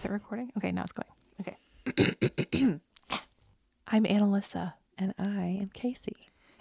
[0.00, 0.50] Is it recording?
[0.56, 1.10] Okay, now it's going.
[1.42, 2.80] Okay.
[3.86, 6.16] I'm Annalissa, And I am Kasey.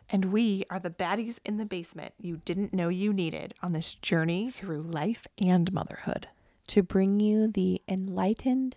[0.10, 3.96] and we are the baddies in the basement you didn't know you needed on this
[3.96, 6.28] journey through life and motherhood.
[6.68, 8.76] To bring you the enlightened,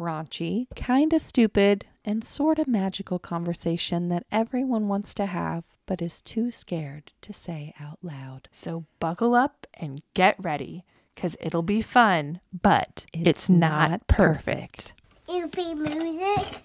[0.00, 6.00] raunchy, kind of stupid, and sort of magical conversation that everyone wants to have but
[6.00, 8.48] is too scared to say out loud.
[8.52, 10.86] So buckle up and get ready
[11.18, 14.92] because it'll be fun, but it's, It's not, not perfect.
[15.28, 16.62] You play music.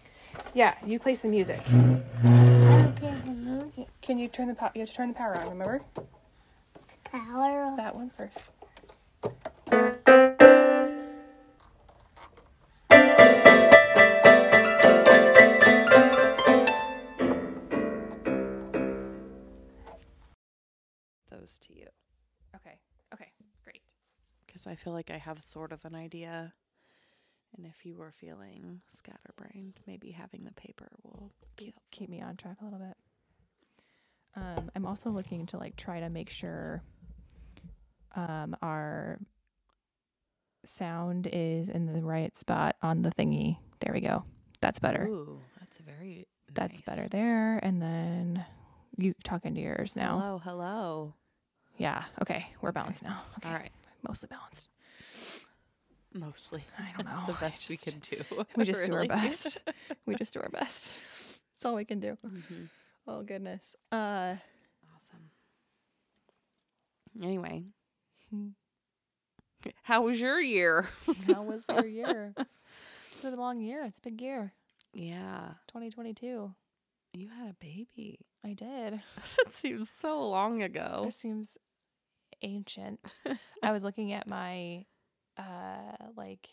[0.53, 1.59] Yeah, you play some music.
[1.67, 3.87] I play the music.
[4.03, 4.69] Can you turn the power?
[4.75, 5.49] You have to turn the power on.
[5.49, 5.81] Remember
[7.03, 7.63] Power.
[7.63, 7.77] on.
[7.77, 8.37] that one first.
[21.31, 21.87] Those to you.
[22.55, 22.77] Okay.
[24.53, 24.59] Okay.
[24.59, 26.53] Because I feel like I have sort of an idea.
[27.57, 32.35] And if you were feeling scatterbrained, maybe having the paper will keep, keep me on
[32.35, 32.95] track a little bit.
[34.35, 36.81] Um, I'm also looking to like try to make sure
[38.15, 39.19] um, our
[40.65, 43.57] sound is in the right spot on the thingy.
[43.79, 44.23] There we go.
[44.61, 45.05] That's better.
[45.05, 46.81] Ooh, that's very That's nice.
[46.81, 47.59] better there.
[47.61, 48.45] And then
[48.97, 50.19] you talk into yours now.
[50.19, 51.13] Hello, hello.
[51.77, 52.03] Yeah.
[52.21, 52.47] Okay.
[52.61, 53.21] We're balanced now.
[53.39, 53.49] Okay.
[53.49, 53.71] All right.
[54.07, 54.69] Mostly balanced.
[56.13, 56.63] Mostly.
[56.77, 57.33] I don't That's know.
[57.33, 58.45] the I best we just- can do.
[58.55, 59.57] We just do our best.
[60.05, 60.89] we just do our best.
[61.55, 62.17] That's all we can do.
[62.25, 62.69] Mhm.
[63.07, 63.75] Oh goodness.
[63.91, 64.35] Uh
[64.95, 65.29] Awesome.
[67.21, 67.63] Anyway,
[68.29, 68.49] Hmm.
[69.83, 70.87] how was your year?
[71.27, 72.33] How was your year?
[73.07, 73.85] It's a long year.
[73.85, 74.53] It's a big year.
[74.93, 76.53] yeah, 2022.
[77.13, 78.19] you had a baby.
[78.43, 79.01] I did.
[79.37, 81.03] That seems so long ago.
[81.05, 81.57] This seems
[82.43, 82.99] ancient.
[83.63, 84.85] I was looking at my
[85.37, 86.47] uh like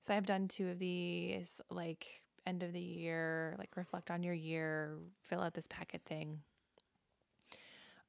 [0.00, 2.06] so I've done two of these like
[2.46, 6.40] end of the year, like reflect on your year, fill out this packet thing.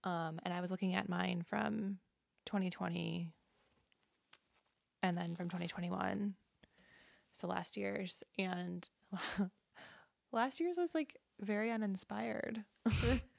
[0.04, 2.00] Um and I was looking at mine from
[2.46, 3.30] 2020
[5.02, 6.34] and then from 2021.
[7.34, 8.88] So last year's and
[10.32, 12.64] last year's was like very uninspired.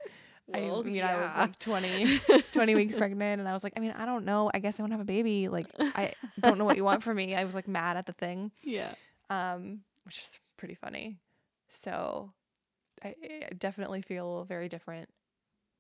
[0.52, 2.18] I Well, mean, I was like 20,
[2.52, 4.50] 20 weeks pregnant, and I was like, I mean, I don't know.
[4.52, 5.48] I guess I want to have a baby.
[5.48, 7.34] Like, I don't know what you want from me.
[7.34, 8.94] I was like mad at the thing, yeah.
[9.30, 11.16] um, which is pretty funny.
[11.70, 12.32] So,
[13.02, 13.14] I,
[13.50, 15.08] I definitely feel very different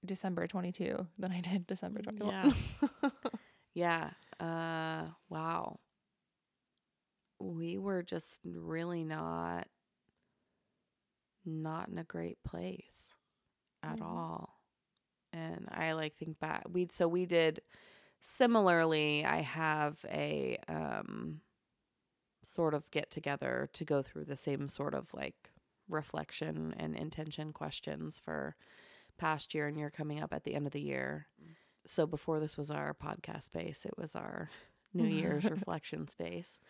[0.04, 2.54] December 22 than I did December 21.
[2.92, 3.10] Yeah.
[3.74, 4.10] yeah.
[4.44, 5.78] Uh wow.
[7.38, 9.66] We were just really not
[11.44, 13.12] not in a great place
[13.82, 14.02] at Mhm.
[14.02, 14.53] all.
[15.34, 17.60] And I like think back we so we did
[18.20, 21.40] similarly I have a um
[22.42, 25.50] sort of get together to go through the same sort of like
[25.88, 28.54] reflection and intention questions for
[29.18, 31.26] past year and year coming up at the end of the year.
[31.86, 34.48] So before this was our podcast space, it was our
[34.94, 36.60] New Year's reflection space.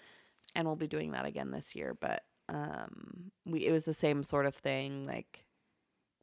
[0.55, 4.23] And we'll be doing that again this year, but um we it was the same
[4.23, 5.45] sort of thing like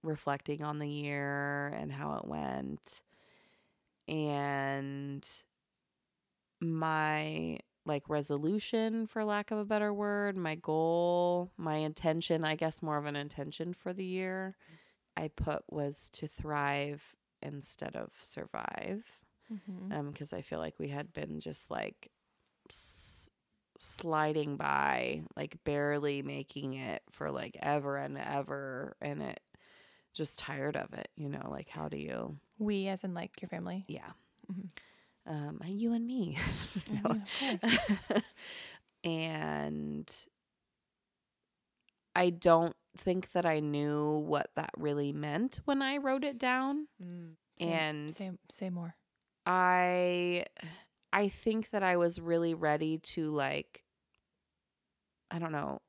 [0.03, 3.01] reflecting on the year and how it went.
[4.07, 5.27] And
[6.59, 12.81] my like resolution for lack of a better word, my goal, my intention, I guess
[12.81, 14.55] more of an intention for the year
[15.17, 19.05] I put was to thrive instead of survive.
[19.49, 19.91] Mhm.
[19.91, 22.09] Um, because I feel like we had been just like
[22.69, 23.29] s-
[23.77, 29.41] sliding by, like barely making it for like ever and ever, and it
[30.13, 31.09] just tired of it.
[31.15, 32.37] You know, like how do you?
[32.59, 33.83] We, as in like your family.
[33.87, 34.11] Yeah.
[34.51, 34.69] Mhm.
[35.27, 36.37] Um, you and me.
[37.03, 37.21] No.
[37.39, 37.91] course.
[39.03, 40.15] and
[42.15, 46.87] I don't think that I knew what that really meant when I wrote it down.
[47.57, 48.95] Say- And- say, say more.
[49.45, 50.45] I
[51.13, 53.83] I think that I was really ready to like
[55.31, 55.79] I don't know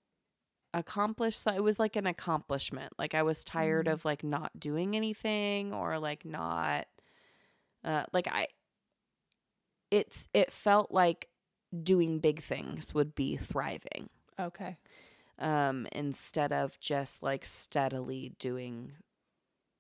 [0.75, 3.93] accomplish so it was like an accomplishment like I was tired Mm.
[3.93, 6.87] of like not doing anything or like not
[7.85, 8.49] uh like I
[9.91, 11.29] it's it felt like
[11.83, 14.09] doing big things would be thriving
[14.39, 14.79] Okay.
[15.39, 18.93] um instead of just like steadily doing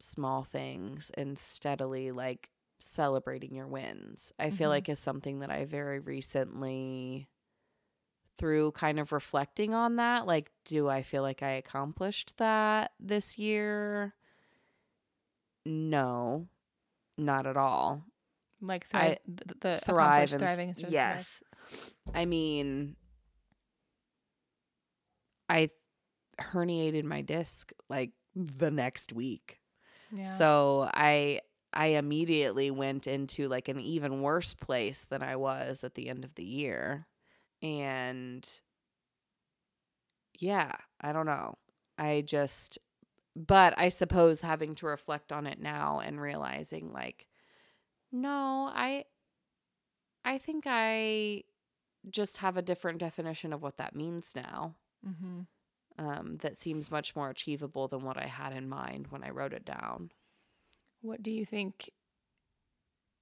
[0.00, 2.50] small things and steadily like
[2.80, 4.32] celebrating your wins.
[4.38, 4.70] I feel Mhm.
[4.70, 7.28] like is something that I very recently
[8.38, 13.38] through kind of reflecting on that, like do I feel like I accomplished that this
[13.38, 14.14] year?
[15.64, 16.48] No.
[17.18, 18.04] Not at all.
[18.60, 20.92] Like I thrive, the, the Thrive and thriving instead of survive.
[20.92, 21.42] yes.
[22.14, 22.96] I mean
[25.48, 25.70] I
[26.40, 29.60] herniated my disc like the next week.
[30.10, 30.24] Yeah.
[30.24, 31.40] So I
[31.72, 36.24] I immediately went into like an even worse place than I was at the end
[36.24, 37.06] of the year.
[37.62, 38.48] And
[40.38, 41.56] yeah, I don't know.
[41.98, 42.78] I just
[43.34, 47.26] but I suppose having to reflect on it now and realizing like
[48.12, 49.04] no, I
[50.24, 51.44] I think I
[52.10, 54.76] just have a different definition of what that means now.
[55.06, 55.42] mm-hmm.
[55.98, 59.52] Um, that seems much more achievable than what I had in mind when I wrote
[59.52, 60.10] it down.
[61.02, 61.90] What do you think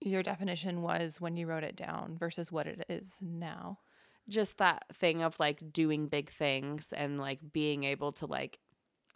[0.01, 3.79] your definition was when you wrote it down versus what it is now?
[4.31, 8.59] Just that thing of like doing big things and like being able to like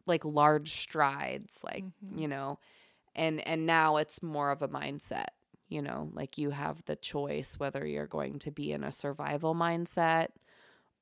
[0.07, 2.21] like large strides like Mhm.
[2.21, 2.59] you know
[3.17, 5.29] and and now it's more of a mindset
[5.69, 9.55] you know like you have the choice whether you're going to be in a survival
[9.55, 10.29] mindset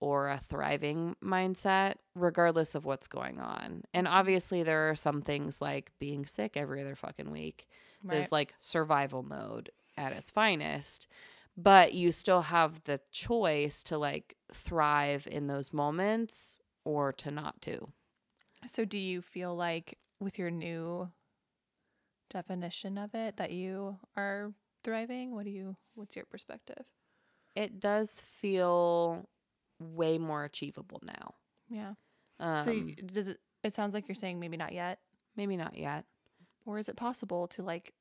[0.01, 5.61] or a thriving mindset regardless of what's going on and obviously there are some things
[5.61, 7.67] like being sick every other fucking week
[8.05, 8.19] Right.
[8.19, 11.07] is like survival mode at its finest
[11.57, 17.61] but you still have the choice to like thrive in those moments or to not
[17.63, 17.89] to
[18.67, 21.11] So do you feel like with your new
[22.31, 24.53] definition of it that you are
[24.85, 25.35] thriving?
[25.35, 26.85] What do you what's your perspective?
[27.55, 29.29] it does feel
[29.79, 31.35] way more achievable now
[31.69, 31.93] Yeah.
[32.41, 35.01] um, so does it it sounds like you're saying maybe not yet
[35.37, 36.07] maybe not yet
[36.65, 37.93] or is it possible to like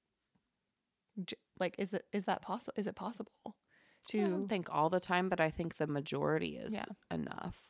[1.59, 3.53] like is it is that possible is it possible I
[4.09, 6.85] to don't think all the time, but I think the majority is Yeah.
[7.11, 7.69] enough.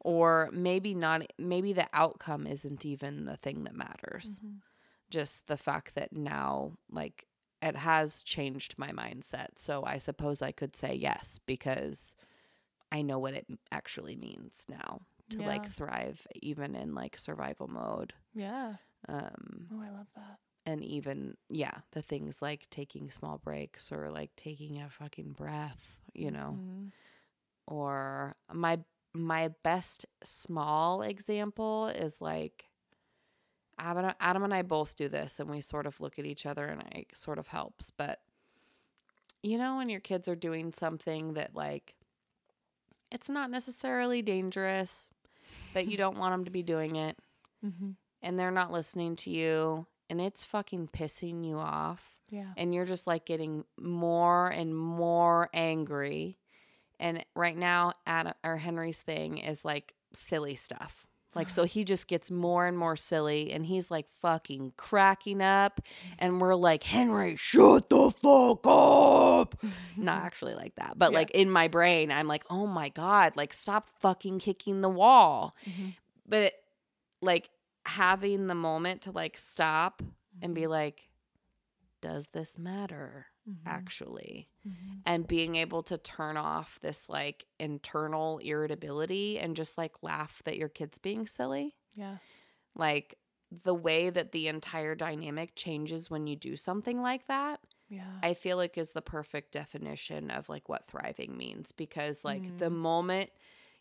[0.00, 4.40] Or maybe not, maybe the outcome isn't even the thing that matters.
[4.42, 4.62] Mhm.
[5.10, 7.26] Just the fact that now, like,
[7.62, 9.56] it has changed my mindset.
[9.58, 12.14] So I suppose I could say yes because
[12.92, 18.14] I know what it actually means now to like thrive even in like survival mode.
[18.34, 18.74] yeah
[19.08, 20.38] Um, oh i love that
[20.68, 25.86] and even yeah the things like taking small breaks or like taking a fucking breath
[26.12, 26.92] you know Mhm.
[27.66, 28.78] or my
[29.14, 32.66] my best small example is like
[33.78, 36.66] Adam, Adam and I both do this and we sort of look at each other
[36.66, 38.20] and it sort of helps but
[39.42, 41.94] you know when your kids are doing something that like
[43.10, 45.10] it's not necessarily dangerous
[45.72, 47.16] but you don't want them to be doing it
[47.64, 47.94] Mhm.
[48.22, 52.14] and they're not listening to you and it's fucking pissing you off.
[52.30, 52.52] Yeah.
[52.56, 56.38] And you're just like getting more and more angry.
[57.00, 61.06] And right now Adam, or henry's thing is like silly stuff.
[61.34, 65.80] Like so he just gets more and more silly and he's like fucking cracking up.
[66.18, 69.62] And we're like henry shut the fuck up!
[69.96, 71.18] Not actually like that but Yeah.
[71.18, 75.54] like in my brain i'm like oh my god like stop fucking kicking the wall.
[75.66, 75.94] Mhm.
[76.26, 76.54] but it,
[77.22, 77.48] like
[77.88, 80.02] having the moment to like stop
[80.42, 81.08] and be like
[82.00, 83.66] does this matter Mhm.
[83.66, 85.02] actually Mhm.
[85.04, 90.56] and being able to turn off this like internal irritability and just like laugh that
[90.56, 92.18] your kid's being silly yeah
[92.74, 93.18] like
[93.50, 98.34] the way that the entire dynamic changes when you do something like that yeah I
[98.34, 102.72] feel like is the perfect definition of like what thriving means because like the Mm.
[102.76, 103.30] moment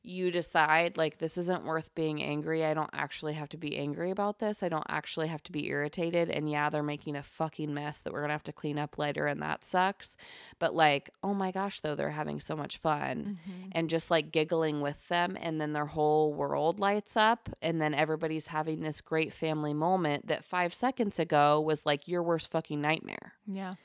[0.03, 4.09] you decide like this isn't worth being angry, I don't actually have to be angry
[4.09, 4.63] about this.
[4.63, 8.13] I don't actually have to be irritated and yeah, they're making a fucking mess that
[8.13, 10.15] we're going to have to clean up later and that sucks.
[10.59, 13.69] But like, oh my gosh, though they're having so much fun Mhm.
[13.73, 17.93] and just like giggling with them and then their whole world lights up and then
[17.93, 22.79] everybody's having this great family moment that 5 seconds ago was like your worst fucking
[22.79, 23.75] nightmare yeah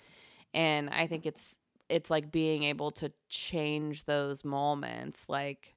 [0.54, 1.58] and i think it's
[1.88, 5.74] it's like being able to change those moments like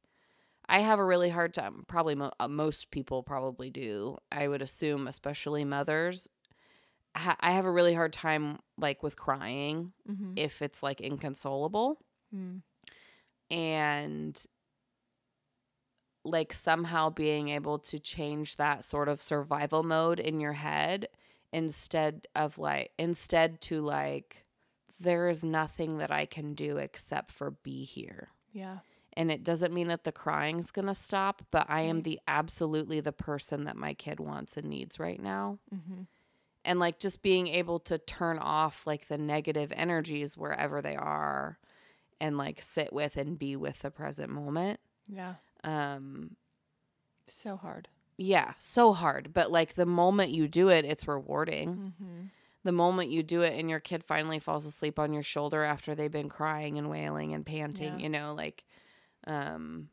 [0.70, 4.62] i have a really hard time probably mo- uh, most people probably do i would
[4.62, 6.30] assume especially mothers
[7.16, 10.34] ha- i have a really hard time like with crying Mhm.
[10.38, 11.98] if it's like inconsolable
[12.34, 12.62] Mm.
[13.52, 14.46] and
[16.24, 21.08] like somehow being able to change that sort of survival mode in your head
[21.54, 24.44] instead of like instead to like
[25.00, 28.30] there is nothing that I can do except for be here.
[28.54, 28.80] yeah
[29.18, 33.00] And it doesn't mean that the crying's going to stop, but I am the absolutely
[33.00, 35.60] the person that my kid wants and needs right now.
[35.74, 36.02] mm-hmm.
[36.66, 41.60] And like just being able to turn off like the negative energies wherever they are
[42.20, 44.80] and like sit with and be with the present moment.
[45.08, 46.36] yeah Um
[47.28, 51.76] so hard yeah, so hard, but like the moment you do it, it's rewarding.
[51.76, 52.22] mm-hmm.
[52.64, 55.94] The moment you do it and your kid finally falls asleep on your shoulder after
[55.96, 58.04] they've been crying and wailing and panting, Yeah.
[58.04, 58.64] you know, like
[59.28, 59.90] um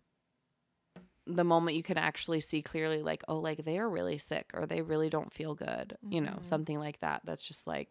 [1.27, 4.67] the moment you can actually see clearly like oh like they are really sick or
[4.67, 6.45] they really don't feel good you know Mhm.
[6.45, 7.89] something like that that's just like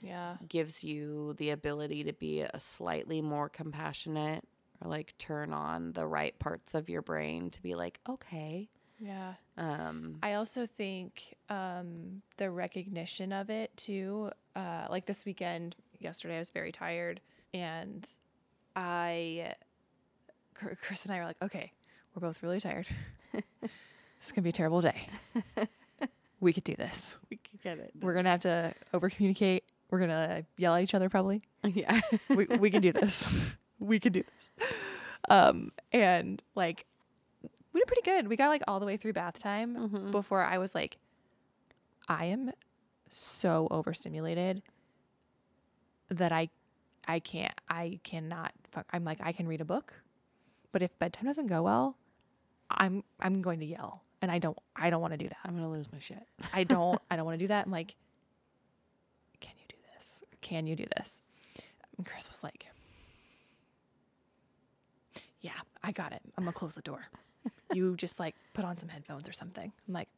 [0.00, 0.36] Yeah.
[0.48, 4.44] gives you the ability to be a slightly more compassionate
[4.82, 9.34] or like turn on the right parts of your brain to be like okay Yeah.
[9.56, 14.30] um I also think um, the recognition of it too.
[14.54, 17.22] Uh, like this weekend, yesterday, I was very tired,
[17.54, 18.06] and
[18.76, 19.54] I,
[20.82, 21.72] Chris and I were like, okay,
[22.14, 22.86] we're both really tired.
[23.32, 23.42] this
[24.22, 25.08] is gonna be a terrible day.
[26.40, 27.18] we could do this.
[27.30, 29.64] we could get it We're gonna have to over communicate.
[29.90, 31.42] We're gonna yell at each other probably.
[31.64, 33.26] yeah we we can do this.
[33.78, 34.68] we can do this.
[35.28, 36.86] Um, and like
[37.72, 38.28] we did pretty good.
[38.28, 40.10] We got like all the way through bath time Mhm.
[40.10, 40.98] before I was like,
[42.08, 42.50] I am
[43.08, 44.62] so overstimulated
[46.08, 46.48] that I
[47.06, 49.94] I can't I cannot fu- I'm like I can read a book,
[50.72, 51.96] but if bedtime doesn't go well,
[52.70, 54.02] I'm I'm going to yell.
[54.22, 55.38] And I don't I don't want to do that.
[55.44, 56.22] i'm gonna lose my shit
[56.52, 57.64] I don't I don't want to do that.
[57.66, 57.94] I'm like,
[59.40, 60.22] can you do this?
[60.42, 61.20] Can you do this?
[61.96, 62.66] And Chris was like,
[65.40, 66.20] Yeah, I got it.
[66.36, 67.02] I'm gonna close the door.
[67.72, 69.72] You just like put on some headphones or something.
[69.88, 70.08] I'm like,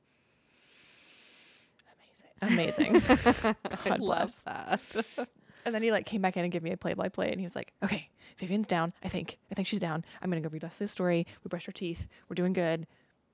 [2.40, 3.54] amazing, amazing.
[3.84, 4.42] I God love bless.
[4.42, 5.28] that
[5.64, 7.40] And then he like came back in and gave me a play by play, and
[7.40, 8.92] he was like, "Okay, Vivian's down.
[9.04, 9.38] I think.
[9.50, 10.04] I think she's down.
[10.20, 11.26] I'm gonna go read rest the story.
[11.44, 12.06] We brushed our teeth.
[12.28, 12.86] We're doing good.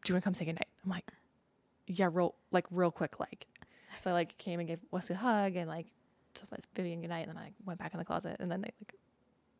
[0.05, 1.11] Do you want to come say goodnight?" I'm like,
[1.87, 3.47] "Yeah, real like real quick, like."
[3.99, 5.87] So I like came and gave Wesley a hug and like
[6.35, 8.95] told Vivian goodnight, and then I went back in the closet, and then they like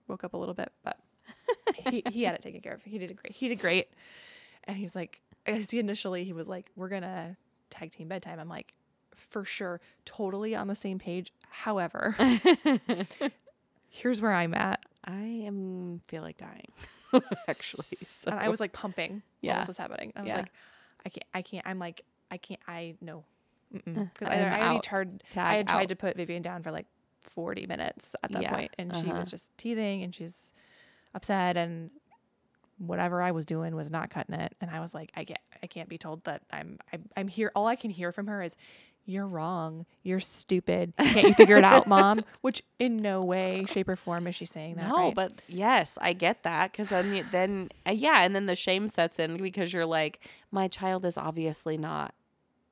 [0.07, 0.99] woke up a little bit, but
[1.91, 2.83] he he had it taken care of.
[2.85, 3.35] He did a great.
[3.35, 3.89] He did great,
[4.65, 7.37] and he was like, as he initially he was like, "We're gonna
[7.71, 8.75] tag team bedtime." I'm like,
[9.19, 11.33] for sure, totally on the same page.
[11.51, 12.17] However,
[13.89, 14.81] here's where I'm at.
[15.05, 16.69] i am feel like dying
[17.49, 18.31] actually so.
[18.31, 19.59] and I was like pumping while Yeah.
[19.59, 20.13] this was happening.
[20.17, 20.37] I was Yeah.
[20.37, 20.53] like,
[21.07, 21.67] I can't, I can't.
[21.67, 22.61] I'm like, I can't.
[22.69, 23.25] I no,
[23.73, 25.25] because I, I'm I already tried.
[25.37, 25.89] I had tried out.
[25.91, 26.87] to put Vivian down for like
[27.23, 29.19] 40 minutes at that Yeah, point, and she uh-huh.
[29.19, 30.53] was just teething, and she's
[31.15, 31.91] upset, and
[32.79, 34.55] whatever I was doing was not cutting it.
[34.61, 37.51] And I was like, I can't, I can't be told that I'm, I'm, I'm here.
[37.57, 38.57] All I can hear from her is.
[39.09, 39.87] You're wrong.
[40.03, 40.93] You're stupid.
[40.99, 42.25] Can't you figure it out, mom?
[42.43, 44.87] Which in no way, shape, or form is she saying that.
[44.87, 45.15] No, right?
[45.15, 48.87] but yes, I get that because then, you, then uh, yeah, and then the shame
[48.87, 52.15] sets in because you're like, my child is obviously not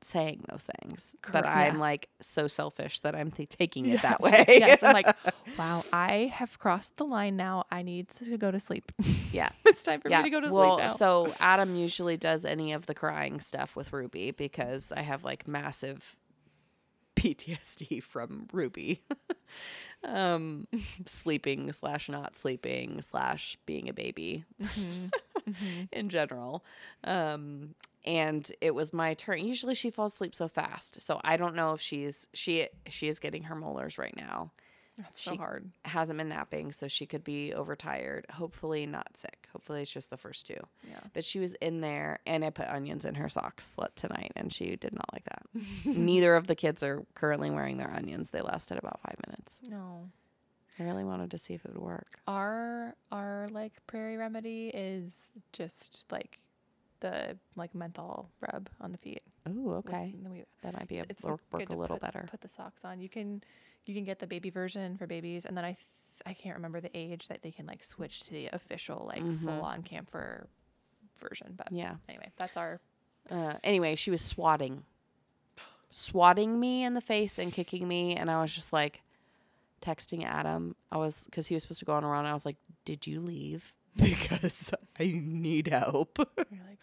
[0.02, 1.80] saying those things, but I'm yeah.
[1.80, 4.44] like so selfish that I'm th- taking it that way.
[4.46, 4.82] Yes, yes.
[4.82, 5.08] I'm like,
[5.58, 7.64] wow, I have crossed the line now.
[7.70, 8.92] I need to go to sleep.
[9.32, 10.18] yeah, it's time for yeah.
[10.18, 10.92] me to go to well, sleep now.
[10.92, 15.48] so Adam usually does any of the crying stuff with Ruby because I have like
[15.48, 16.18] massive
[17.34, 19.02] PTSD from Ruby.
[20.04, 20.66] um
[21.06, 24.44] sleeping slash not sleeping slash being a baby
[25.92, 26.64] in general.
[27.02, 29.44] Um, and it was my turn.
[29.44, 31.02] Usually she falls asleep so fast.
[31.02, 34.52] So I don't know if she's she she is getting her molars right now.
[34.98, 35.70] That's so she- hard.
[35.84, 38.26] Hasn't been napping, so she could be overtired.
[38.30, 39.48] Hopefully not sick.
[39.52, 40.58] Hopefully it's just the first two.
[40.88, 41.00] Yeah.
[41.12, 44.76] But she was in there and I put onions in her socks tonight and she
[44.76, 45.42] did not like that.
[45.84, 48.30] Neither of the kids are currently wearing their onions.
[48.30, 49.60] They lasted about five minutes.
[49.62, 50.08] No.
[50.78, 52.20] I really wanted to see if it would work.
[52.28, 56.40] Our our like prairie remedy is just like
[57.00, 59.22] the like menthol rub on the feet.
[59.48, 60.14] Oh, okay.
[60.30, 62.26] we, That might be a work, good work a little put, better.
[62.30, 63.00] Put the socks on.
[63.00, 63.42] You can
[63.86, 65.86] you can get the baby version for babies, and then I th-
[66.24, 69.44] I can't remember the age that they can like switch to the official like Mhm.
[69.44, 70.48] full on camphor
[71.18, 71.54] version.
[71.56, 71.96] But Yeah.
[72.08, 72.80] anyway, that's our
[73.30, 74.84] Uh, anyway, she was swatting,
[75.90, 79.02] swatting me in the face and kicking me, and I was just like
[79.82, 80.74] texting Adam.
[80.90, 82.24] I was because he was supposed to go on a run.
[82.24, 83.74] I was like, "Did you leave?
[83.96, 86.18] Because I need help.
[86.18, 86.78] you're like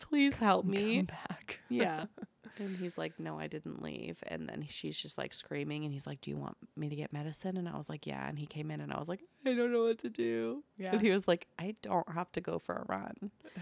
[0.00, 1.60] Please help me." come back.
[1.68, 2.06] Yeah.
[2.58, 4.18] And he's like, No, I didn't leave.
[4.26, 5.84] And then she's just like screaming.
[5.84, 7.56] And he's like, Do you want me to get medicine?
[7.56, 8.28] And I was like, Yeah.
[8.28, 10.62] And he came in and I was like, I don't know what to do.
[10.76, 10.92] Yeah.
[10.92, 13.30] And he was like, I don't have to go for a run.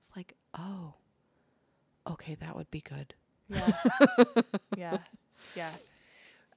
[0.00, 0.94] It's like, Oh,
[2.08, 3.14] okay, that would be good.
[3.48, 3.72] Yeah.
[4.76, 4.98] yeah.
[5.56, 5.72] Yeah.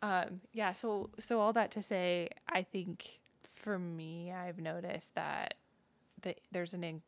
[0.04, 0.72] Um, yeah.
[0.74, 3.20] So, so all that to say, I think
[3.56, 5.56] for me, I've noticed that
[6.22, 7.02] the, there's an, in,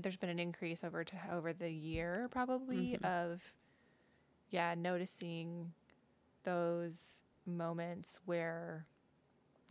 [0.00, 3.04] there's been an increase over to over the year probably Mhm.
[3.04, 3.40] of,
[4.50, 5.72] yeah, noticing
[6.44, 8.86] those moments where,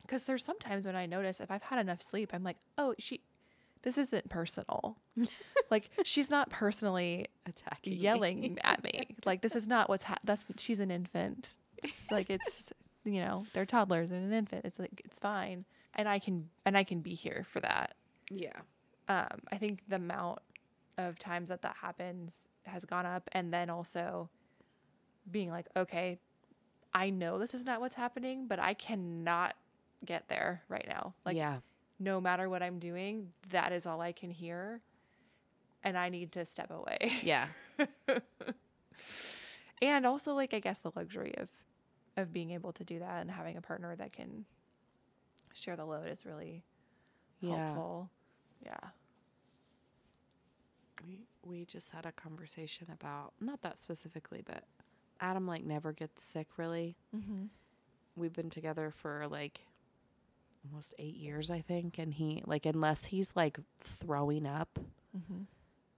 [0.01, 3.21] because there's sometimes when I notice if I've had enough sleep, I'm like, oh, she,
[3.81, 4.97] this isn't personal.
[5.71, 7.93] like she's not personally Attacking.
[7.93, 7.99] me.
[7.99, 9.15] yelling at me.
[9.25, 11.55] Like this is not what's ha- that's she's an infant.
[11.77, 12.71] It's like it's
[13.03, 14.65] you know they're toddlers and an infant.
[14.65, 15.65] It's like it's fine,
[15.95, 17.95] and I can and I can be here for that.
[18.29, 18.59] Yeah.
[19.07, 20.39] Um, I think the amount
[20.97, 24.29] of times that that happens has gone up and then also
[25.29, 26.19] being like okay
[26.93, 29.55] i know this is not what's happening but i cannot
[30.05, 31.57] get there right now like yeah.
[31.99, 34.81] no matter what i'm doing that is all i can hear
[35.83, 37.47] and i need to step away Yeah.
[39.81, 41.49] and also like i guess the luxury of
[42.17, 44.45] of being able to do that and having a partner that can
[45.53, 46.63] share the load is really
[47.41, 47.73] Yeah.
[47.73, 48.09] helpful
[48.63, 48.89] yeah
[51.05, 54.63] We we just had a conversation about not that specifically, but
[55.19, 56.95] Adam like never gets sick really.
[57.15, 57.45] mm-hmm.
[58.15, 59.61] We've been together for like
[60.69, 64.79] almost 8 years I think and he like unless he's like throwing up,
[65.17, 65.43] Mm-hmm.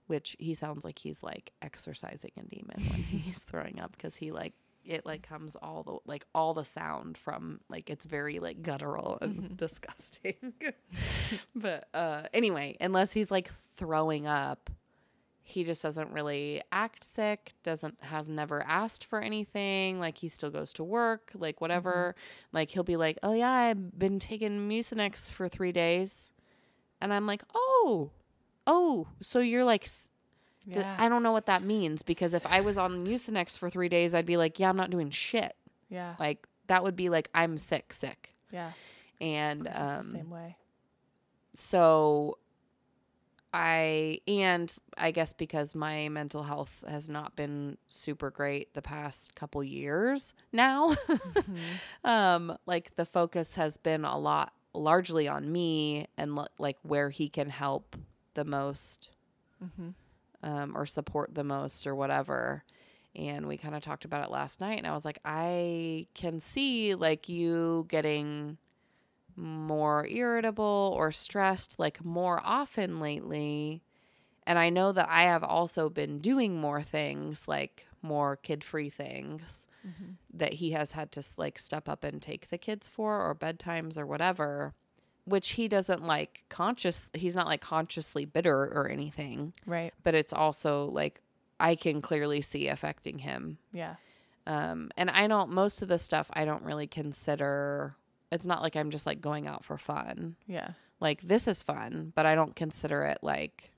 [0.07, 4.31] which he sounds like he's like exercising a demon when he's throwing up because he
[4.31, 4.53] like
[4.85, 9.17] it like comes all the like all the sound from like it's very like guttural
[9.21, 10.53] and disgusting.
[11.55, 14.69] but uh anyway, unless he's like throwing up,
[15.47, 20.49] he just doesn't really act sick, doesn't has never asked for anything, like he still
[20.49, 22.15] goes to work, like whatever.
[22.51, 26.31] Like he'll be like, "Oh yeah, I've been taking Mucinex for 3 days."
[26.99, 28.11] And I'm like, "Oh,
[28.65, 29.87] oh, so you're like
[30.65, 33.87] yeah I don't know what that means because if I was on Mucinex for three
[33.87, 35.55] days, I'd be like, yeah, I'm not doing shit.
[35.87, 38.35] yeah Like that would be like I'm sick, sick.
[38.51, 38.71] yeah
[39.21, 40.57] And um, same way
[41.53, 42.37] so
[43.53, 49.35] I and I guess because my mental health has not been super great the past
[49.35, 50.95] couple years now,
[52.03, 57.29] um, like the focus has been a lot largely on me and like where he
[57.29, 57.95] can help
[58.33, 59.11] the most
[59.63, 59.89] mm-hmm.
[60.47, 62.63] um, or support the most or whatever.
[63.15, 64.77] And we kind of talked about it last night.
[64.77, 68.57] And I was like, I can see like you getting
[69.37, 73.81] more irritable or stressed like more often lately.
[74.45, 78.89] And I know that I have also been doing more things like more kid free
[78.89, 80.11] things Mm-hmm.
[80.33, 83.97] that he has had to like step up and take the kids for or bedtimes
[83.97, 84.73] or whatever
[85.25, 90.33] which he doesn't like conscious he's not like consciously bitter or anything right but it's
[90.33, 91.21] also like
[91.59, 93.57] I can clearly see affecting him.
[93.73, 93.95] yeah
[94.45, 97.95] Um, and I don't most of the stuff I don't really consider.
[98.31, 100.35] It's not like I'm just like going out for fun.
[100.47, 103.71] yeah Like this is fun, but I don't consider it like.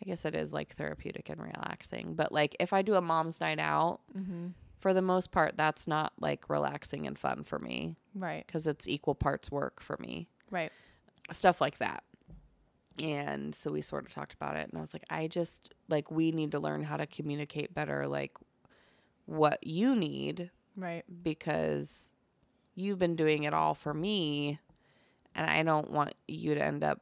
[0.00, 3.40] I guess it is like therapeutic and relaxing, but like if I do a mom's
[3.40, 4.48] night out, mm-hmm.
[4.78, 8.86] for the most part, that's not like relaxing and fun for me right because it's
[8.88, 10.72] equal parts work for me right
[11.30, 12.04] stuff like that.
[12.98, 16.10] And so we sort of talked about it and I was like I just like
[16.10, 18.32] we need to learn how to communicate better like
[19.26, 22.12] what you need right because
[22.78, 24.58] you've been doing it all for me
[25.34, 27.00] and I don't want you to end up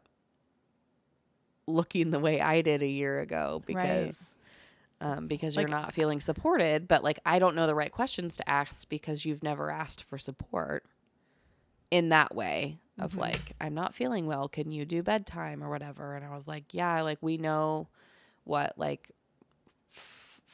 [1.66, 4.36] looking the way I did a year ago because
[5.00, 8.36] um, because Like- you're not feeling supported, but like I don't know the right questions
[8.38, 10.84] to ask because you've never asked for support
[11.90, 13.18] in that way of Mhm.
[13.20, 16.14] like I'm not feeling well, can you do bedtime or whatever?
[16.14, 17.88] And I was like, yeah, like we know
[18.44, 19.10] what like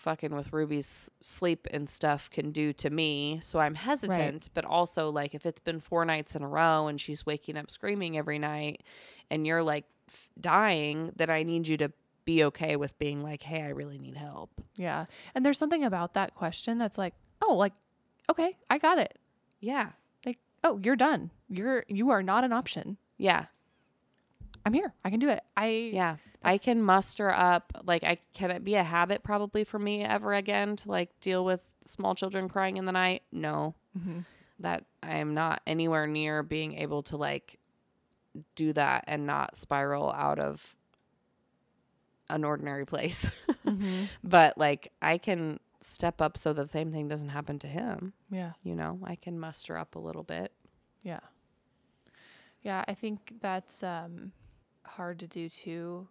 [0.02, 3.38] fucking with Ruby's sleep and stuff can do to me.
[3.42, 7.00] So I'm hesitant, but also like if it's been four nights in a row and
[7.00, 8.82] she's waking up screaming every night
[9.30, 11.92] and you're like f- dying, then I need you to
[12.24, 16.14] be okay with being like, "Hey, I really need help." yeah and there's something about
[16.14, 17.12] that question that's like
[17.42, 17.74] oh like
[18.30, 19.18] okay i got it
[19.60, 19.90] Yeah.
[20.24, 23.46] like oh you're done you're you are not an option Yeah.
[24.64, 26.16] I'm here i can do it i Yeah.
[26.44, 30.34] I can muster up like I can it be a habit probably for me ever
[30.34, 33.22] again to like deal with small children crying in the night?
[33.30, 33.76] No.
[33.96, 34.24] Mhm.
[34.58, 37.60] That I am not anywhere near being able to like
[38.56, 40.74] do that and not spiral out of
[42.28, 43.30] an ordinary place.
[43.64, 44.08] Mhm.
[44.24, 48.54] but like I can step up so the same thing doesn't happen to him, yeah
[48.64, 48.98] you know?
[49.04, 50.50] I can muster up a little bit.
[51.04, 51.20] Yeah.
[52.62, 54.32] Yeah, I think that's um
[54.92, 56.08] hard to do too.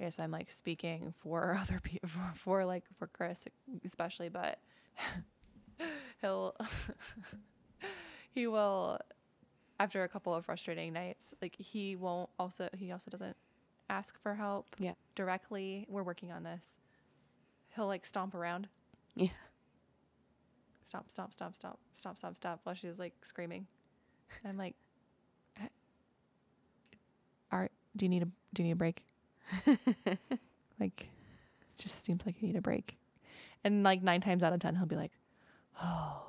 [0.00, 3.46] I guess I'm like speaking for other people for, for like for Chris
[3.84, 4.58] especially, but
[6.20, 6.54] he'll
[8.30, 8.98] he will
[9.80, 13.36] after a couple of frustrating nights, like he won't also he also doesn't
[13.90, 14.94] ask for help Yeah.
[15.14, 15.86] directly.
[15.88, 16.78] We're working on this.
[17.74, 18.68] He'll like stomp around.
[19.14, 19.28] Yeah.
[20.84, 23.66] Stop, stop, stop, stop, stop, stop, stop while she's like screaming.
[24.42, 24.74] And I'm like,
[25.58, 25.68] "I-
[27.52, 29.04] all right, do you need a do you need a break?
[30.80, 32.96] like, it just seems like you need a break.
[33.64, 35.12] And like nine times out of ten, he'll be like,
[35.82, 36.22] oh,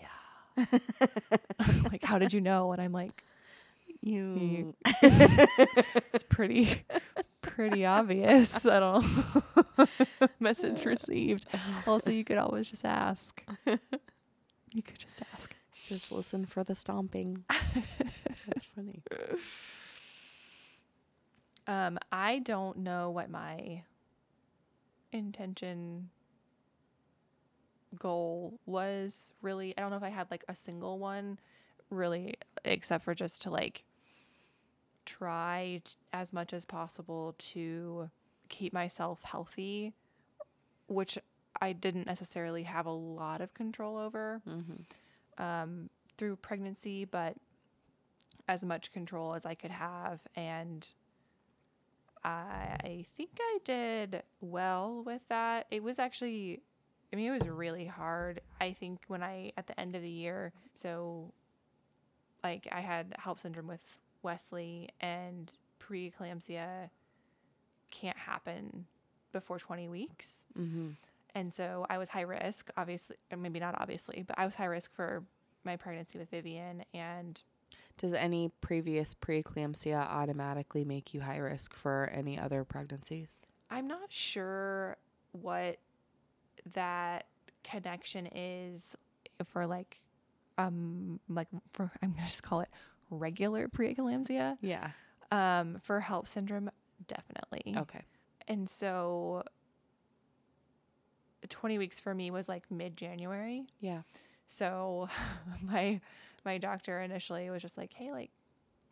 [0.00, 0.64] yeah.
[1.90, 2.72] like, how did you know?
[2.72, 3.22] And I'm like,
[4.00, 6.84] You it's pretty,
[7.42, 8.64] pretty obvious.
[8.66, 9.04] I don't
[10.40, 11.46] message received.
[11.86, 13.42] Also, you could always just ask.
[14.72, 15.54] You could just ask.
[15.86, 17.44] Just listen for the stomping.
[18.46, 19.02] That's funny.
[21.66, 23.82] Um, I don't know what my
[25.12, 26.10] intention
[27.98, 29.74] goal was really.
[29.76, 31.38] I don't know if I had like a single one
[31.90, 33.84] really except for just to like
[35.04, 38.10] try t- as much as possible to
[38.48, 39.92] keep myself healthy,
[40.88, 41.18] which
[41.60, 45.42] I didn't necessarily have a lot of control over Mm-hmm.
[45.42, 47.36] um, through pregnancy, but
[48.48, 50.20] as much control as I could have.
[50.34, 50.86] And
[52.26, 55.66] I, think I did well with that.
[55.70, 56.60] It was actually,
[57.12, 58.40] I mean, it was really hard.
[58.60, 61.32] I think when I, at the end of the year, so
[62.42, 66.90] like I had HELLP syndrome with Wesley and preeclampsia
[67.90, 68.86] can't happen
[69.32, 70.44] before 20 weeks.
[70.58, 70.88] Mm-hmm.
[71.34, 74.64] And so I was high risk, obviously, or maybe not obviously, but I was high
[74.64, 75.22] risk for
[75.64, 76.84] my pregnancy with Vivian.
[76.94, 77.40] And
[77.98, 83.36] Does any previous preeclampsia automatically make you high risk for any other pregnancies?
[83.70, 84.96] I'm not sure
[85.32, 85.78] what
[86.74, 87.26] that
[87.64, 88.94] connection is
[89.44, 90.00] for like,
[90.58, 92.68] um, like for, I'm going to just call it
[93.10, 94.58] regular preeclampsia.
[94.60, 94.90] Yeah.
[95.32, 96.70] Um, for HELLP syndrome,
[97.08, 97.74] definitely.
[97.76, 98.02] Okay.
[98.46, 99.42] And so
[101.48, 103.66] 20 weeks for me was like mid January.
[103.80, 104.02] Yeah.
[104.46, 105.08] So
[105.62, 106.00] my
[106.46, 108.30] my doctor initially was just like, "Hey, like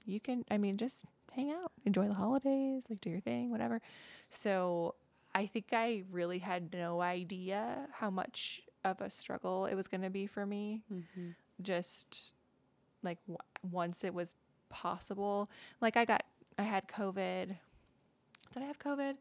[0.04, 3.80] you can I mean just hang out, enjoy the holidays, like do your thing, whatever."
[4.28, 4.94] So
[5.34, 10.02] I think I really had no idea how much of a struggle it was going
[10.02, 11.30] to be for me Mm-hmm.
[11.62, 12.34] just
[13.02, 13.38] like w-
[13.70, 14.34] once it was
[14.68, 15.48] possible.
[15.80, 16.22] Like I got
[16.58, 17.56] I had COVID.
[18.52, 19.16] Did I have COVID?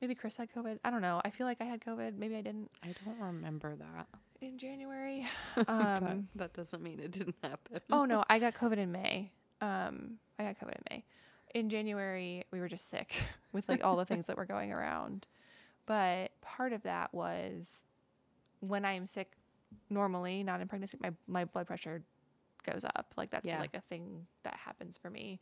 [0.00, 0.78] Maybe Chris had COVID.
[0.84, 1.20] I don't know.
[1.24, 2.16] I feel like I had COVID.
[2.16, 4.06] Maybe I didn't I don't remember that.
[4.40, 5.26] In January.
[5.56, 5.68] That-
[6.02, 7.78] Um, that doesn't mean it didn't happen.
[7.90, 9.32] oh no, I got COVID in May.
[9.60, 11.04] Um, I got COVID in May.
[11.54, 13.14] In January, we were just sick
[13.52, 15.26] with like all the things that were going around.
[15.86, 17.84] But part of that was
[18.60, 19.32] when I'm sick
[19.90, 22.02] normally, not in pregnancy, my my blood pressure
[22.70, 23.12] goes up.
[23.16, 23.60] Like that's Yeah.
[23.60, 25.40] like a thing that happens for me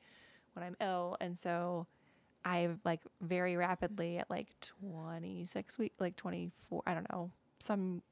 [0.53, 1.17] when I'm ill.
[1.21, 1.87] And so
[2.45, 8.03] I've like very rapidly at like 26 week like 24, I don't know, some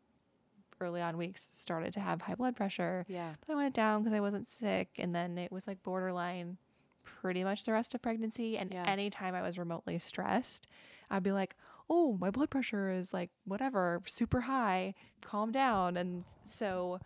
[0.85, 3.35] early on weeks started to have high blood pressure Yeah.
[3.47, 6.59] but I went down because I wasn't sick, and then it was like borderline
[7.03, 8.57] pretty much the rest of pregnancy.
[8.57, 8.85] And Yeah.
[8.85, 10.67] anytime I was remotely stressed,
[11.11, 11.55] I'd be like,
[11.91, 14.95] "Oh, my blood pressure is like whatever, super high.
[15.21, 16.99] Calm down." And so,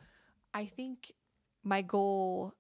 [0.55, 1.13] I think
[1.65, 2.55] my goal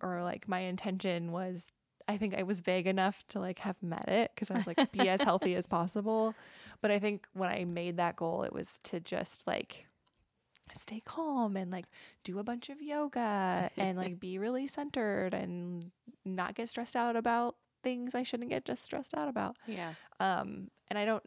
[0.00, 1.66] or like my intention was.
[2.06, 4.92] I think I was vague enough to like have met it because I was like
[4.92, 6.34] be as healthy as possible.
[6.82, 9.86] But I think when I made that goal, it was to just like
[10.76, 11.86] stay calm and like
[12.24, 15.90] do a bunch of yoga and like be really centered and
[16.24, 19.56] not get stressed out about things I shouldn't get just stressed out about.
[19.66, 19.94] Yeah.
[20.20, 21.22] Um and I don't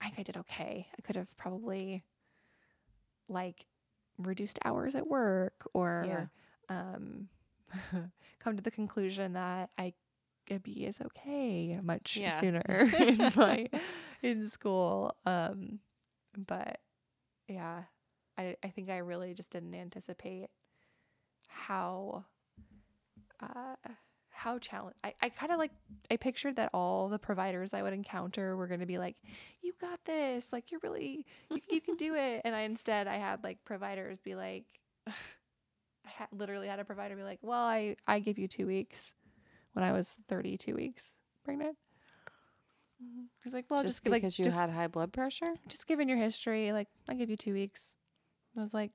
[0.00, 0.88] I think I did okay.
[0.98, 2.02] I could have probably
[3.28, 3.66] like
[4.18, 6.04] reduced hours at work or
[6.68, 7.28] um
[8.40, 9.94] come to the conclusion that I
[10.46, 12.40] could be is okay much Yeah.
[12.40, 13.68] sooner in my
[14.22, 15.14] in school.
[15.24, 15.78] Um
[16.36, 16.78] but
[17.48, 17.82] yeah,
[18.38, 20.48] I I think I really just didn't anticipate
[21.46, 22.24] how
[23.40, 23.74] uh
[24.30, 25.70] how challenge I, I kind of like
[26.10, 29.16] I pictured that all the providers I would encounter were going to be like
[29.62, 33.16] you got this like you're really you, you can do it and I instead I
[33.18, 34.64] had like providers be like
[35.06, 35.12] I
[36.04, 39.12] had, literally had a provider be like well I I give you 2 weeks
[39.74, 41.14] when I was 32 weeks
[41.44, 41.76] pregnant
[43.02, 43.26] Mhm.
[43.42, 45.54] he's like well just, just, like because you just, had high blood pressure?
[45.68, 47.96] just given your history, like I give you two weeks.
[48.56, 48.90] I was like,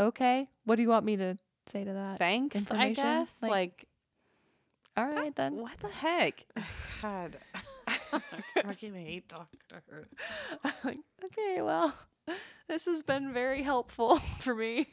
[0.00, 2.18] okay, what do you want me to say to that?
[2.18, 3.38] Thanks, I guess.
[3.42, 3.84] like- Like,
[4.96, 5.56] All right then.
[5.56, 6.44] what the heck?
[7.02, 7.36] God.
[7.86, 8.20] I
[8.62, 10.06] fucking hate doctors.
[10.84, 11.94] like, okay, well,
[12.68, 14.88] this has been very helpful for me.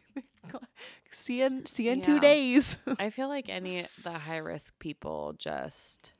[1.09, 2.77] see you, in, see you in two days.
[2.99, 6.13] I feel like any of the high risk people just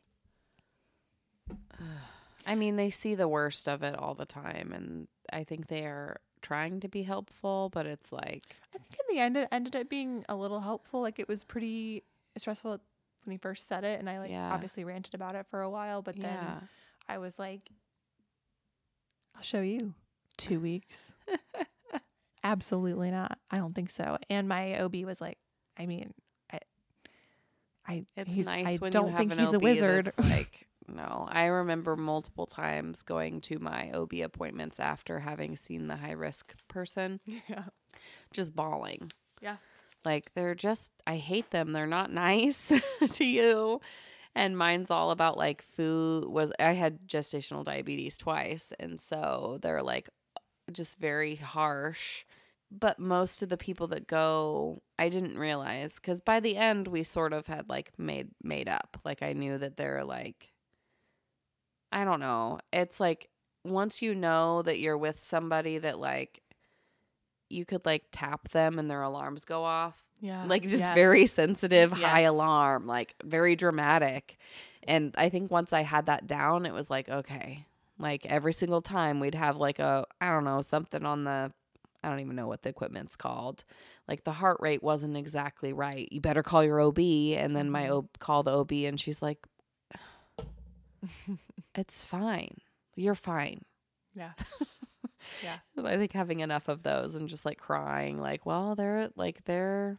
[2.46, 5.86] I mean, they see the worst of it all the time and I think they
[5.86, 8.44] are trying to be helpful, but it's like
[8.76, 11.02] I think in the end, it ended up being a little helpful.
[11.02, 12.04] Like it was pretty
[12.38, 12.80] stressful
[13.24, 14.54] when he first said it, and I like Yeah.
[14.54, 16.60] obviously ranted about it for a while, but then yeah.
[17.10, 17.72] I was like,
[19.36, 19.94] I'll show you.
[20.38, 21.16] Two weeks.
[22.44, 23.38] Absolutely not.
[23.50, 24.18] I don't think so.
[24.30, 25.38] And my OB was like,
[25.78, 26.14] I mean,
[26.52, 26.60] I,
[27.88, 30.08] I It's nice I when don't think he's a wizard.
[30.20, 31.28] like no.
[31.30, 36.54] I remember multiple times going to my OB appointments after having seen the high risk
[36.68, 37.66] person, Yeah.
[38.34, 39.12] just bawling.
[39.42, 39.58] Yeah.
[40.06, 41.72] Like they're just, I hate them.
[41.72, 42.72] They're not nice
[43.12, 43.80] to you.
[44.36, 46.26] And mine's all about like food.
[46.26, 50.10] Was I had gestational diabetes twice, and so they're like
[50.72, 52.26] just very harsh.
[52.72, 57.04] But most of the people that go, I didn't realize because by the end we
[57.04, 58.98] sort of had like made made up.
[59.06, 60.52] Like I knew that they're like,
[61.94, 62.60] I don't know.
[62.74, 63.30] It's like
[63.64, 66.42] once you know that you're with somebody that like
[67.50, 70.44] you could like tap them and their alarms go off Yeah.
[70.48, 70.94] like just Yes.
[70.96, 74.38] very sensitive high alarm like very dramatic
[74.88, 77.66] and i think once i had that down it was like okay
[78.00, 81.52] like every single time we'd have like a i don't know something on the
[82.04, 83.64] i don't even know what the equipment's called
[84.08, 87.84] like the heart rate wasn't exactly right you better call your ob and then my
[87.88, 87.92] Mhm.
[87.98, 89.46] ob call the ob and she's like
[91.76, 92.58] it's fine
[92.96, 93.62] you're fine
[94.14, 94.34] Yeah.
[95.42, 95.58] Yeah.
[95.84, 99.98] I think having enough of those and just like crying, like, well, they're like they're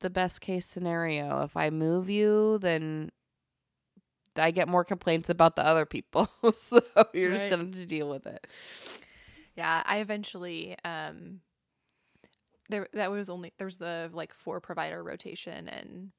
[0.00, 1.42] the best case scenario.
[1.42, 3.10] If I move you, then
[4.34, 6.28] I get more complaints about the other people.
[6.54, 6.80] so
[7.12, 8.46] you're just gonna have to deal with it.
[9.56, 11.40] Yeah, I eventually um
[12.68, 16.10] there that was only there was the like four provider rotation and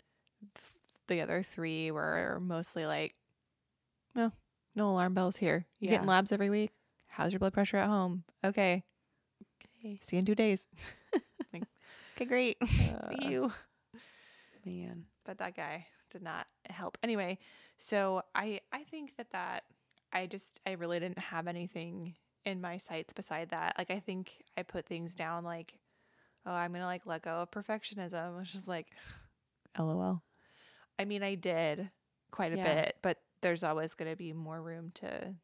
[1.07, 3.15] the other three were mostly like
[4.17, 4.31] no
[4.75, 5.65] no alarm bells here.
[5.79, 6.11] You getting Yeah.
[6.11, 6.71] labs every week?
[7.07, 8.23] How's your blood pressure at home?
[8.43, 8.83] Okay.
[9.79, 9.99] Okay.
[10.01, 10.67] See you in 2 days.
[11.53, 11.63] like,
[12.15, 12.57] okay, great.
[12.67, 13.51] See Uh, you.
[14.65, 15.05] man.
[15.25, 17.37] but that guy did not help anyway
[17.77, 19.63] so i i think that that
[20.13, 24.41] i just i really didn't have anything in my sights beside that like i think
[24.57, 25.73] i put things down like
[26.45, 28.87] oh i'm gonna like let go of perfectionism which is like
[29.79, 30.21] lol
[30.97, 31.89] i mean i did
[32.31, 32.75] quite a Yeah.
[32.83, 35.35] bit but there's always gonna be more room to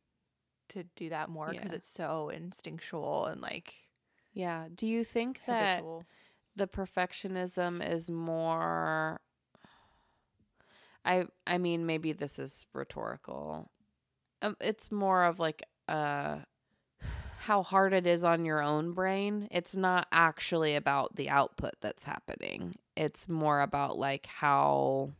[0.69, 1.77] to do that more because Yeah.
[1.77, 3.73] it's so instinctual and like
[4.33, 4.67] Yeah.
[4.73, 5.83] Do you think that
[6.55, 9.19] the perfectionism is more
[11.05, 13.69] I I mean maybe this is rhetorical.
[14.41, 16.39] Um, it's more of like uh
[17.39, 19.49] how hard it is on your own brain.
[19.51, 22.73] It's not actually about the output that's happening.
[22.95, 25.11] It's more about like how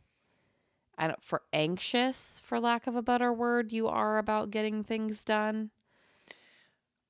[0.98, 5.24] I don't for anxious for lack of a better word you are about getting things
[5.24, 5.70] done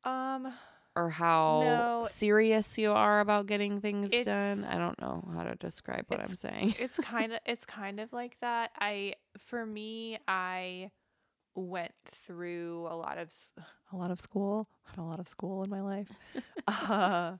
[0.04, 0.52] um
[0.96, 2.04] or how No.
[2.06, 4.64] serious you are about getting things done.
[4.64, 6.76] I don't know how to describe what I'm saying.
[6.78, 10.90] it's kind of it's kind of like that i for me i
[11.56, 13.32] went through a lot of
[13.92, 16.08] a lot of school a lot of school in my life
[16.68, 17.32] uh,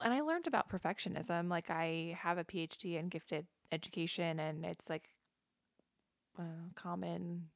[0.00, 4.88] and i learned about perfectionism like i have a phd in gifted education and it's
[4.88, 5.08] like
[6.38, 7.48] a common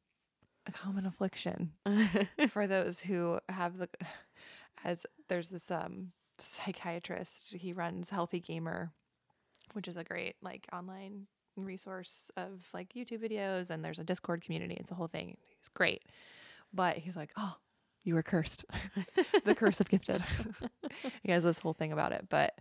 [0.66, 1.72] a common affliction
[2.48, 3.88] for those who have the
[4.84, 8.92] as there's this um psychiatrist he runs healthy gamer
[9.72, 14.42] which is a great like online resource of like youtube videos and there's a discord
[14.42, 16.02] community it's a whole thing he's great.
[16.72, 17.56] But he's like oh
[18.04, 18.64] you were cursed.
[19.44, 20.22] The curse of gifted.
[21.22, 22.58] He has this whole thing about it but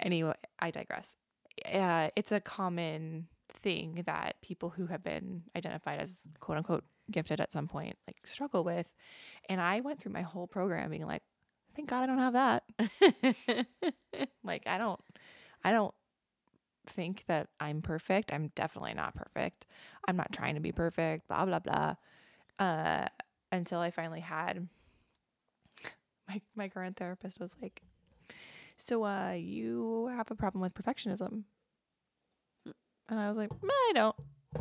[0.00, 1.16] anyway i digress.
[1.72, 3.28] Uh, it's a common
[3.64, 8.18] thing that people who have been identified as quote unquote gifted at some point like
[8.26, 8.86] struggle with.
[9.48, 11.22] And i went through my whole program being like
[11.74, 13.66] thank god i don't have that.
[14.44, 15.00] Like i don't
[15.64, 15.94] i don't
[16.86, 18.32] think that i'm perfect.
[18.32, 19.66] I'm definitely not perfect.
[20.06, 21.94] I'm not trying to be perfect blah blah blah.
[22.58, 23.06] Uh
[23.50, 24.68] until i finally had
[26.28, 27.82] my my current therapist was like
[28.76, 31.44] so uh you have a problem with perfectionism
[33.08, 34.16] and i was like "Meh, i don't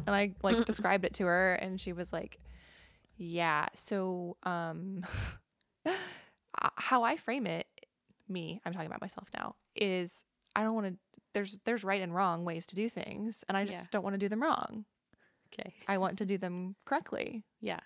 [0.06, 2.40] and i like described it to her and she was like
[3.18, 5.06] yeah so um
[5.86, 5.92] uh,
[6.76, 7.68] how i frame it
[8.28, 10.24] me i'm talking about myself now is
[10.56, 10.96] i don't want to
[11.34, 13.86] there's there's right and wrong ways to do things and i just Yeah.
[13.92, 14.86] don't want to do them wrong
[15.54, 15.74] okay.
[15.88, 17.80] i want to do them correctly Yeah.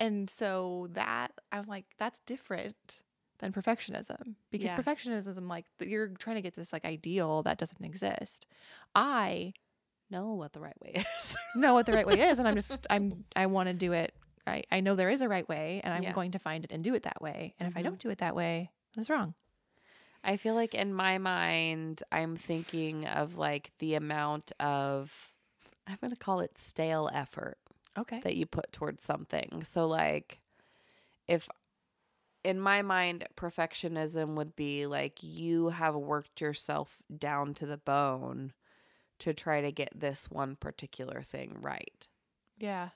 [0.00, 3.02] and so that i'm like that's different
[3.38, 4.76] than perfectionism because Yeah.
[4.76, 8.46] perfectionism like you're trying to get this like ideal that doesn't exist
[8.94, 9.52] i
[10.10, 11.36] Know what the right way is.
[11.54, 14.14] know what the right way is and i'm just i'm i want to do it
[14.46, 16.12] I, I know there is a right way and i'm Yeah.
[16.12, 18.08] going to find it and do it that way and if i don't mm-hmm.
[18.08, 19.34] do it that way then it's wrong
[20.24, 25.32] I feel like in my mind, I'm thinking of like the amount of,
[25.86, 27.56] I'm going to call it stale effort
[27.96, 29.62] okay that you put towards something.
[29.64, 30.40] So, like,
[31.28, 31.48] if
[32.48, 38.54] in my mind, perfectionism would be like you have worked yourself down to the bone
[39.18, 42.08] to try to get this one particular thing right.
[42.56, 42.88] Yeah.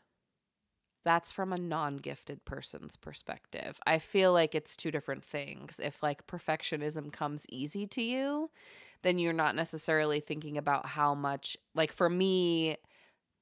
[1.05, 3.79] That's from a non gifted person's perspective.
[3.87, 5.79] I feel like it's two different things.
[5.79, 8.51] If like perfectionism comes easy to you,
[9.03, 12.79] then you're not necessarily thinking about how much, like for me,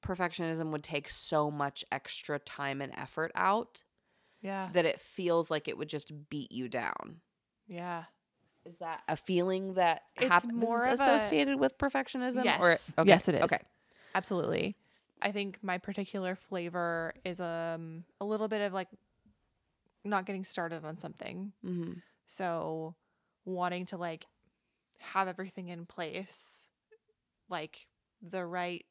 [0.03, 3.83] perfectionism would take so much extra time and effort out
[4.41, 4.69] Yeah.
[4.73, 7.21] that it feels like it would just beat you down.
[7.67, 8.03] Yeah.
[8.65, 12.43] Is that a feeling that It's happens more of a- associated with perfectionism?
[12.45, 12.93] Yes.
[12.97, 13.41] Or, Yes, it is.
[13.43, 13.59] Okay.
[14.13, 14.75] Absolutely.
[15.21, 18.87] I think my particular flavor is um a little bit of like
[20.03, 21.53] not getting started on something.
[21.65, 21.93] Mm-hmm.
[22.25, 22.95] So
[23.45, 24.25] wanting to like
[24.99, 26.69] have everything in place,
[27.49, 27.87] like
[28.21, 28.85] the right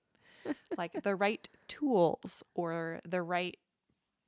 [0.78, 3.56] like the right tools or the right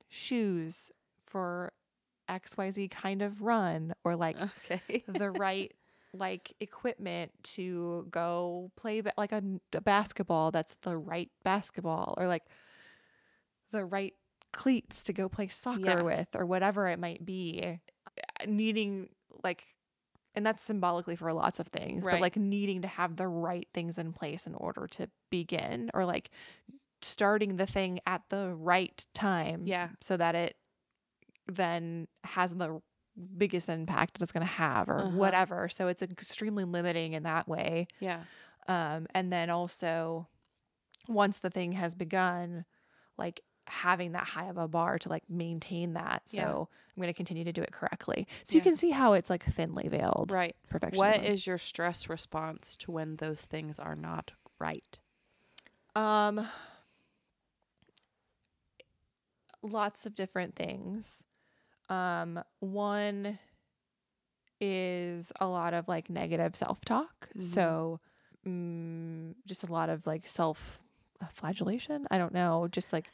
[0.09, 0.91] shoes
[1.33, 1.73] for
[2.29, 5.03] XYZ kind of run or like Okay.
[5.07, 5.73] the right
[6.13, 9.41] like equipment to go play ba- like a
[9.81, 12.43] basketball that's the right basketball or like
[13.71, 14.13] the right
[14.51, 16.01] cleats to go play soccer Yeah.
[16.03, 19.09] with or whatever it might be Uh, needing
[19.43, 19.63] like
[20.35, 22.13] and that's symbolically for lots of things Right.
[22.13, 26.05] but like needing to have the right things in place in order to begin or
[26.05, 26.29] like
[27.01, 29.89] starting the thing at the right time Yeah.
[29.99, 30.55] so that it
[31.47, 32.81] then has the
[33.37, 35.17] biggest impact that it's going to have or Uh-huh.
[35.17, 38.23] whatever so it's extremely limiting in that way yeah.
[38.67, 40.27] um and then also
[41.07, 42.65] once the thing has begun
[43.17, 46.49] like having that high of a bar to like maintain that so Yeah.
[46.51, 49.43] i'm going to continue to do it correctly so you can see how it's like
[49.43, 50.55] thinly veiled Right.
[50.69, 54.97] perfection What is your stress response to when those things are not right?
[55.95, 56.47] um
[59.61, 61.23] lots of different things
[61.89, 63.37] um one
[64.61, 67.29] is a lot of like negative self-talk.
[67.35, 67.43] Mhm.
[67.43, 67.99] so
[68.47, 70.79] mm, just a lot of like self
[71.33, 72.67] flagellation i don't know.
[72.69, 73.09] Just like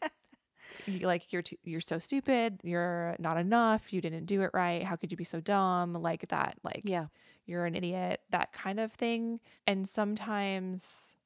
[0.86, 2.60] you, like you're too, you're so stupid.
[2.62, 3.92] You're not enough.
[3.92, 4.82] You didn't do it right.
[4.84, 5.92] How could you be so dumb?
[5.94, 7.06] Like that like Yeah.
[7.46, 9.40] you're an idiot, that kind of thing.
[9.66, 11.16] And sometimes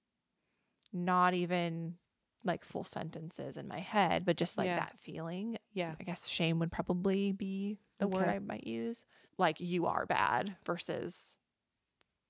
[0.93, 1.97] not even
[2.47, 4.77] like full sentences in my head, but just like Yeah.
[4.81, 5.59] that feeling.
[5.75, 5.95] Yeah.
[6.01, 9.05] I guess shame would probably be the word I might use.
[9.39, 11.37] Like you are bad versus,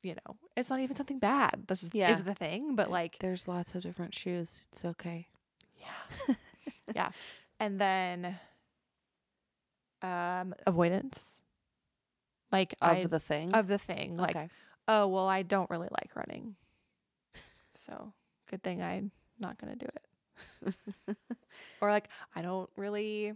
[0.02, 1.64] you know, it's not even something bad.
[1.68, 2.10] This is, Yeah.
[2.10, 4.64] is the thing, but like, There's lots of different shoes.
[4.72, 5.28] It's okay.
[5.78, 6.34] yeah.
[6.94, 7.10] yeah.
[7.60, 8.38] And then
[10.02, 11.40] um avoidance.
[12.52, 13.52] Like Of I the thing.
[13.54, 14.16] of the thing.
[14.16, 14.48] Like okay.
[14.88, 16.54] oh well i don't really like running
[17.74, 18.12] so
[18.48, 21.16] good thing i'm not gonna do it.
[21.80, 23.32] Or like i don't really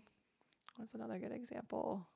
[0.76, 2.06] what's another good example?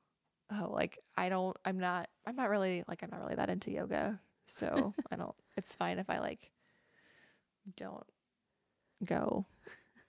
[0.51, 3.71] Oh like i don't i'm not i'm not really like i'm not really that into
[3.71, 4.19] yoga.
[4.45, 6.51] So i don't it's fine if i like
[7.75, 8.03] don't
[9.05, 9.45] go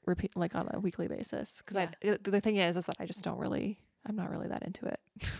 [0.06, 1.58] repeat like on a weekly basis.
[1.58, 4.48] Because i i the thing is is that i just don't really i'm not really
[4.48, 5.00] that into it.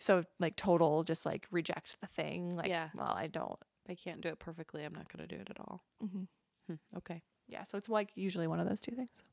[0.00, 2.88] So like total just like reject the thing like Yeah.
[2.94, 3.58] well i don't.
[3.84, 5.82] If I can't do it perfectly, I'm not going to do it at all.
[6.00, 6.24] hmm
[6.68, 6.74] Hmm.
[6.98, 7.22] Okay.
[7.48, 9.24] yeah so it's like usually one of those two things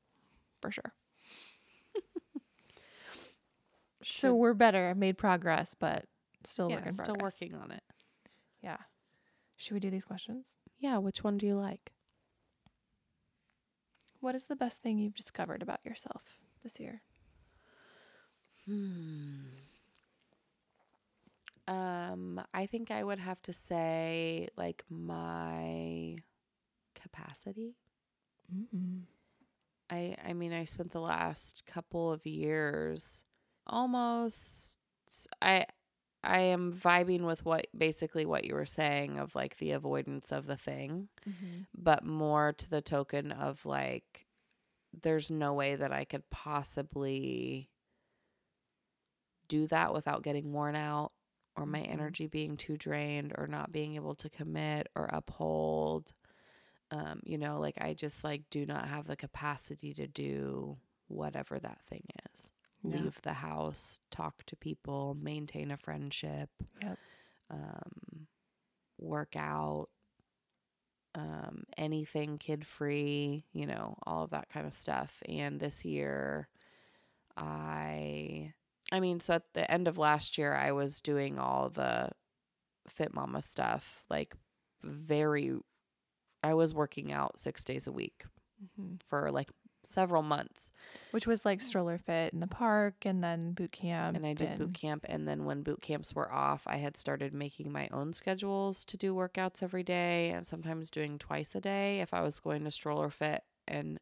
[0.61, 0.93] for sure
[4.03, 6.05] so we're better I've made progress but
[6.43, 7.41] still yeah, still progress.
[7.41, 7.83] working on it.
[8.63, 8.77] yeah
[9.57, 10.97] should we do these questions Yeah.
[10.97, 11.91] Which one do you like?
[14.19, 17.01] what is the best thing you've discovered about yourself this year
[18.67, 19.45] Hmm.
[21.67, 26.15] Um, I think I would have to say like my
[26.95, 27.75] capacity.
[28.53, 29.01] mm
[29.89, 33.23] I I mean I spent the last couple of years
[33.67, 34.79] almost
[35.41, 35.65] I
[36.23, 40.47] I am vibing with what basically what you were saying of like the avoidance of
[40.47, 41.09] the thing,
[41.77, 44.25] but more to the token of like
[45.03, 47.69] there's no way that I could possibly
[49.47, 51.11] do that without getting worn out
[51.55, 51.89] or my Mhm.
[51.91, 56.11] energy being too drained or not being able to commit or uphold
[56.91, 60.77] um you know like i just like do not have the capacity to do
[61.07, 62.51] whatever that thing is
[62.83, 63.01] Yeah.
[63.01, 66.49] leave the house talk to people maintain a friendship
[66.81, 66.97] Yep.
[67.49, 68.27] um
[68.99, 69.87] work out
[71.15, 76.47] um anything kid free you know all of that kind of stuff and this year
[77.37, 78.53] i
[78.91, 82.09] i mean so at the end of last year i was doing all the
[82.87, 84.35] fit mama stuff like
[84.83, 85.53] very
[86.45, 88.25] i was working out 6 days a week
[88.75, 89.49] hmm for like
[89.83, 90.71] several months
[91.11, 94.57] which was like stroller fit in the park and then boot camp and I did
[94.57, 95.05] boot camp.
[95.07, 98.97] And then when boot camps were off, I had started making my own schedules to
[98.97, 102.71] do workouts every day and sometimes doing twice a day if I was going to
[102.71, 103.99] stroller fit and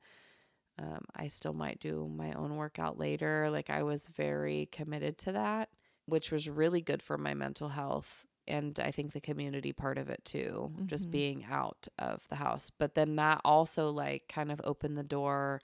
[0.80, 3.50] um, I still might do my own workout later.
[3.52, 5.70] Like I was very committed to that,
[6.06, 8.26] which was really good for my mental health.
[8.48, 11.12] And I think the community part of it too, just Mhm.
[11.12, 12.70] being out of the house.
[12.70, 15.62] But then that also like kind of opened the door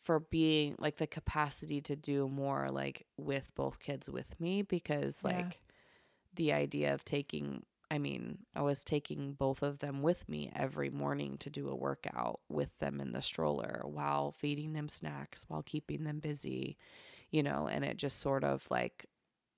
[0.00, 5.22] for being like the capacity to do more like with both kids with me because
[5.22, 5.52] Yeah.
[5.62, 5.62] like
[6.34, 10.90] the idea of taking I mean, I was taking both of them with me every
[10.90, 15.62] morning to do a workout with them in the stroller while feeding them snacks, while
[15.62, 16.78] keeping them busy,
[17.30, 19.06] you know, and it just sort of like,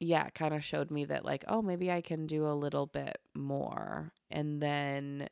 [0.00, 3.18] yeah, kind of showed me that, like, oh, maybe I can do a little bit
[3.34, 4.12] more.
[4.30, 5.28] And then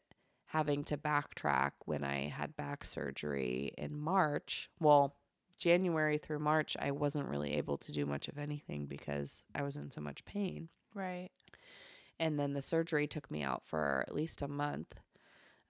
[0.46, 5.16] having to backtrack when I had back surgery in March, well,
[5.58, 9.76] January through March, I wasn't really able to do much of anything because I was
[9.76, 11.30] in so much pain Right.
[12.18, 14.94] and then the surgery took me out for at least a month.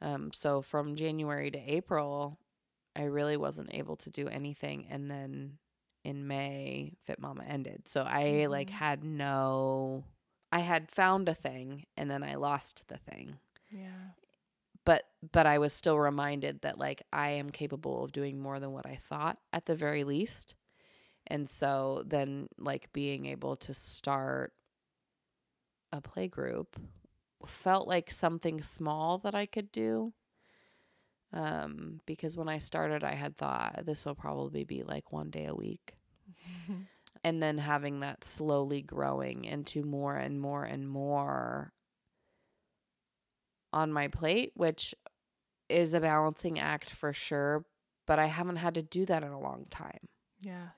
[0.01, 2.39] Um, so from January to April,
[2.95, 5.59] I really wasn't able to do anything, and then
[6.07, 7.89] in May, Fit Mama ended.
[7.89, 8.75] So I like Mhm.
[8.75, 10.05] had no,
[10.53, 13.39] I had found a thing, and then I lost the thing.
[13.71, 14.13] Yeah.
[14.85, 18.73] But but I was still reminded that like I am capable of doing more than
[18.73, 20.55] what I thought at the very least.
[21.27, 24.53] And so then like being able to start
[25.93, 26.79] a play group
[27.45, 30.13] felt like something small that I could do.
[31.33, 35.47] Um, because when I started, I had thought this will probably be like one day
[35.47, 35.97] a week.
[37.25, 41.73] And then having that slowly growing into more and more and more
[43.73, 44.95] on my plate, which
[45.69, 47.65] is a balancing act for sure,
[48.07, 50.09] but I haven't had to do that in a long time.
[50.41, 50.69] yeah.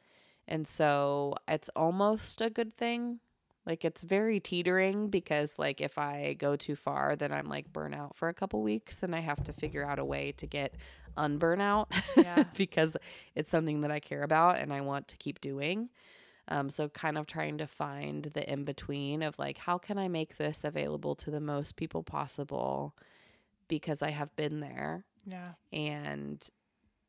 [0.46, 3.20] And so it's almost a good thing.
[3.68, 8.16] Like it's very teetering because like if I go too far, then I'm like burnout
[8.16, 10.74] for a couple weeks and I have to figure out a way to get
[11.18, 12.44] unburnout Yeah.
[12.56, 12.96] because
[13.34, 15.90] it's something that I care about and I want to keep doing.
[16.50, 20.08] Um, so kind of trying to find the in between of like how can I
[20.08, 22.94] make this available to the most people possible
[23.68, 25.48] because I have been there Yeah.
[25.74, 26.48] and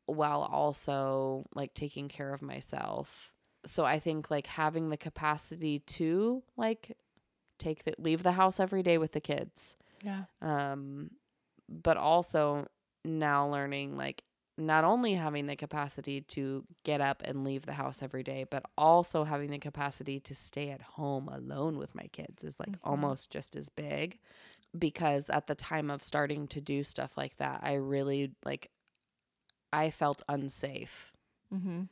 [0.04, 3.32] while also like taking care of myself.
[3.66, 6.96] So I think like having the capacity to like
[7.58, 9.76] take the leave the house every day with the kids.
[10.02, 10.24] Yeah.
[10.42, 11.10] Um
[11.68, 12.66] but also
[13.04, 14.24] now learning like
[14.58, 18.62] not only having the capacity to get up and leave the house every day, but
[18.76, 22.78] also having the capacity to stay at home alone with my kids is like Mhm.
[22.84, 24.18] almost just as big
[24.78, 28.70] because at the time of starting to do stuff like that, I really like
[29.72, 31.12] I felt unsafe
[31.54, 31.82] Mm-hmm.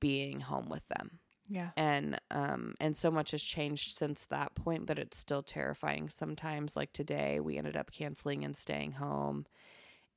[0.00, 1.18] Being home with them.
[1.48, 1.70] Yeah.
[1.76, 6.76] And um and so much has changed since that point, but it's still terrifying sometimes
[6.76, 9.46] like today we ended up canceling and staying home.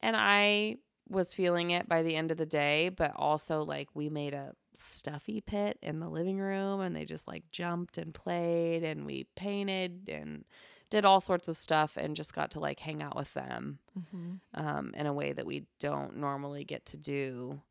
[0.02, 0.78] And I
[1.10, 4.54] was feeling it by the end of the day, but also like we made a
[4.74, 9.26] stuffy pit in the living room and they just like jumped and played and we
[9.36, 10.46] painted and
[10.90, 14.34] did all sorts of stuff and just got to like hang out with them Mm-hmm.
[14.54, 17.62] um, in a way that we don't normally get to do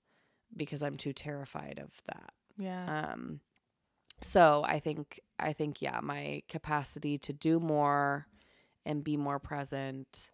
[0.56, 2.32] because I'm too terrified of that.
[2.56, 3.12] Yeah.
[3.12, 3.40] Um,
[4.22, 8.26] so I think I think yeah, my capacity to do more
[8.86, 10.30] and be more present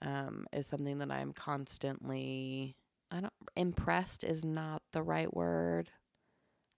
[0.00, 2.76] um, is something that I'm constantly.
[3.10, 5.90] I don't impressed is not the right word.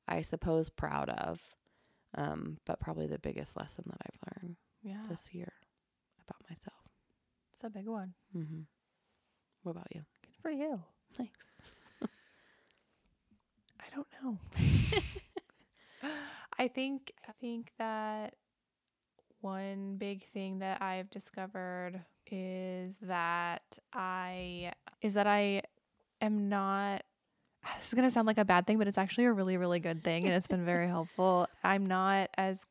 [0.07, 1.41] I suppose proud of,
[2.17, 5.07] um, but probably the biggest lesson that I've learned yeah.
[5.09, 5.53] this year
[6.27, 6.77] about myself.
[7.55, 8.15] It's a big one.
[8.37, 8.63] Mm-hmm.
[9.63, 10.03] What about you?
[10.23, 10.83] Good for you.
[11.17, 11.57] Thanks.
[13.95, 14.39] I don't know.
[16.59, 18.35] I think I think that
[19.41, 25.63] one big thing that I've discovered is that I is that I
[26.21, 27.03] am not
[27.79, 29.81] this is going to sound like a bad thing but it's actually a really really
[29.81, 31.49] good thing and it's been very helpful.
[31.63, 32.67] I'm not as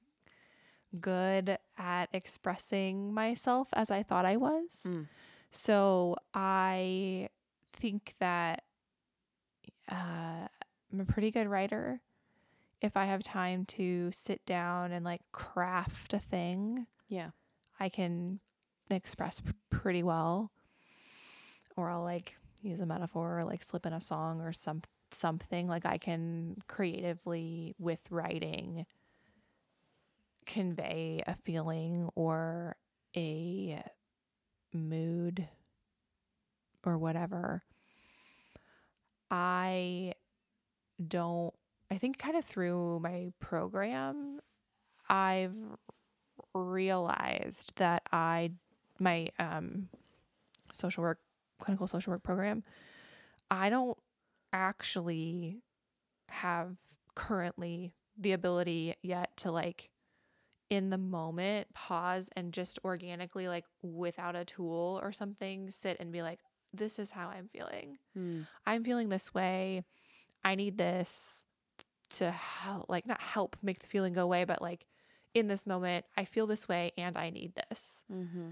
[0.99, 4.88] good at expressing myself as I thought I was.
[4.88, 5.07] Mm.
[5.51, 7.30] So I
[7.74, 8.63] think that
[9.89, 10.47] uh,
[10.94, 12.00] I'm a pretty good writer.
[12.82, 17.32] If I have time to sit down and like craft a thing, Yeah.
[17.80, 18.39] I can
[18.89, 20.52] express p- pretty well.
[21.76, 25.68] Or I'll like use a metaphor or like slip in a song or some something
[25.68, 28.86] like I can creatively with writing
[30.46, 32.76] convey a feeling or
[33.16, 33.82] a
[34.74, 35.48] mood
[36.84, 37.64] or whatever.
[39.32, 40.14] I
[41.08, 41.54] don't
[41.91, 44.39] I think kind of through my program
[45.10, 45.56] I've
[46.54, 48.51] realized that I
[48.99, 49.89] my um
[50.72, 51.20] social work
[51.60, 52.64] clinical social work program
[53.51, 53.97] I don't
[54.51, 55.62] actually
[56.30, 56.76] have
[57.16, 59.89] currently the ability yet to like
[60.70, 66.12] in the moment pause and just organically like without a tool or something sit and
[66.12, 66.39] be like
[66.74, 67.99] this is how I'm feeling.
[68.18, 68.47] Mm.
[68.66, 69.84] I'm feeling this way.
[70.44, 71.46] I need this
[72.12, 74.86] to help, like not help make the feeling go away, but like
[75.34, 78.04] in this moment, I feel this way and I need this.
[78.12, 78.50] Mm-hmm.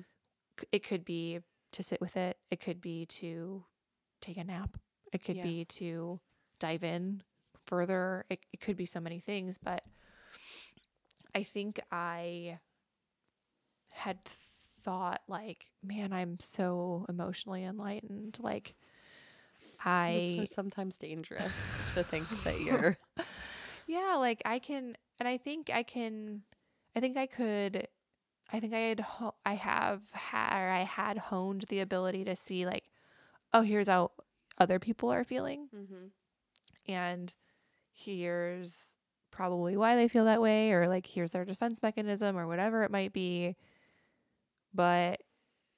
[0.71, 1.39] It could be
[1.73, 2.37] to sit with it.
[2.49, 3.63] It could be to
[4.19, 4.77] take a nap.
[5.13, 5.43] It could Yeah.
[5.43, 6.19] be to
[6.59, 7.21] dive in
[7.65, 8.25] further.
[8.29, 9.83] It, it could be so many things, but
[11.35, 12.59] I think I
[13.91, 14.19] had
[14.81, 18.39] thought like, man, I'm so emotionally enlightened.
[18.41, 18.75] Like
[19.83, 21.53] I It's so sometimes dangerous
[21.95, 22.97] to think that you're.
[23.87, 26.41] yeah like i can and i think i can
[26.95, 27.87] i think i could
[28.53, 32.35] i think i had ho- i have had or i had honed the ability to
[32.35, 32.85] see like
[33.53, 34.11] oh here's how
[34.57, 36.05] other people are feeling mm-hmm.
[36.91, 37.33] and
[37.91, 38.91] here's
[39.31, 42.91] probably why they feel that way or like here's their defense mechanism or whatever it
[42.91, 43.55] might be
[44.73, 45.21] but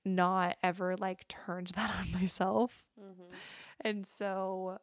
[0.06, 3.34] not ever like turned that on myself Mm-hmm.
[3.84, 4.80] And so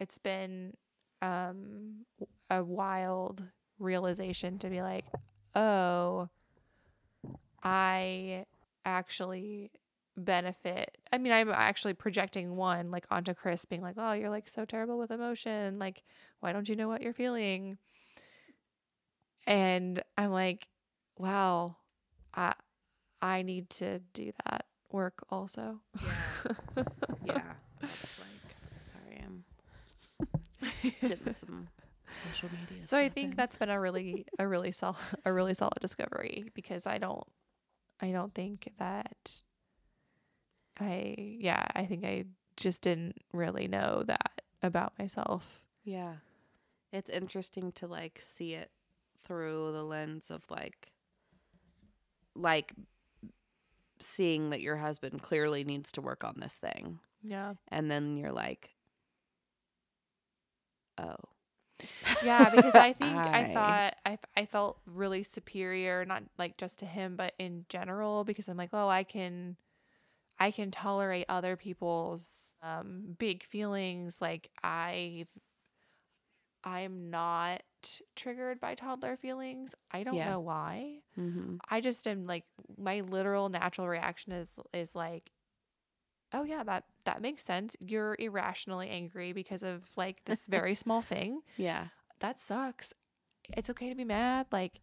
[0.00, 0.74] it's been
[1.22, 2.04] um
[2.50, 3.42] a wild
[3.78, 5.04] realization to be like,
[5.54, 6.28] oh,
[7.62, 8.46] I
[8.84, 9.70] actually
[10.16, 10.96] benefit.
[11.12, 14.64] I mean, I'm actually projecting one like onto Chris being like, "Oh, you're like so
[14.64, 15.78] terrible with emotion.
[15.78, 16.02] Like,
[16.40, 17.78] why don't you know what you're feeling?"
[19.46, 20.68] And I'm like,
[21.18, 21.76] "Wow,
[22.34, 22.54] I
[23.20, 26.84] I need to do that work also." Yeah.
[27.24, 27.52] yeah.
[28.18, 29.44] Like, sorry, I'm
[31.00, 31.68] getting some
[32.14, 32.82] social media.
[32.82, 33.36] so I think in.
[33.36, 37.26] that's been a really a really solid a really solid discovery because I don't
[38.00, 39.32] I don't think that
[40.78, 42.24] I yeah, I think I
[42.56, 45.60] just didn't really know that about myself.
[45.84, 46.14] Yeah.
[46.92, 48.70] It's interesting to like see it
[49.24, 50.92] through the lens of like
[52.34, 52.72] like
[53.98, 57.54] seeing that your husband clearly needs to work on this thing Yeah.
[57.68, 58.70] and then you're like
[60.98, 61.16] oh
[62.20, 66.78] Yeah, because I think I, I- thought I, I felt really superior, not like just
[66.80, 69.56] to him, but in general, because I'm like, oh, I can,
[70.38, 74.20] I can tolerate other people's um, big feelings.
[74.20, 75.26] Like I,
[76.64, 77.62] I'm not
[78.16, 79.74] triggered by toddler feelings.
[79.92, 80.24] I don't Yeah.
[80.24, 81.00] know why.
[81.18, 81.56] mm-hmm.
[81.68, 82.44] I just am like
[82.78, 85.30] my literal natural reaction is is like,
[86.32, 87.76] oh yeah, that that makes sense.
[87.80, 91.86] You're irrationally angry because of like this very small thing yeah
[92.20, 92.92] that sucks.
[93.56, 94.46] It's okay to be mad.
[94.52, 94.80] Like,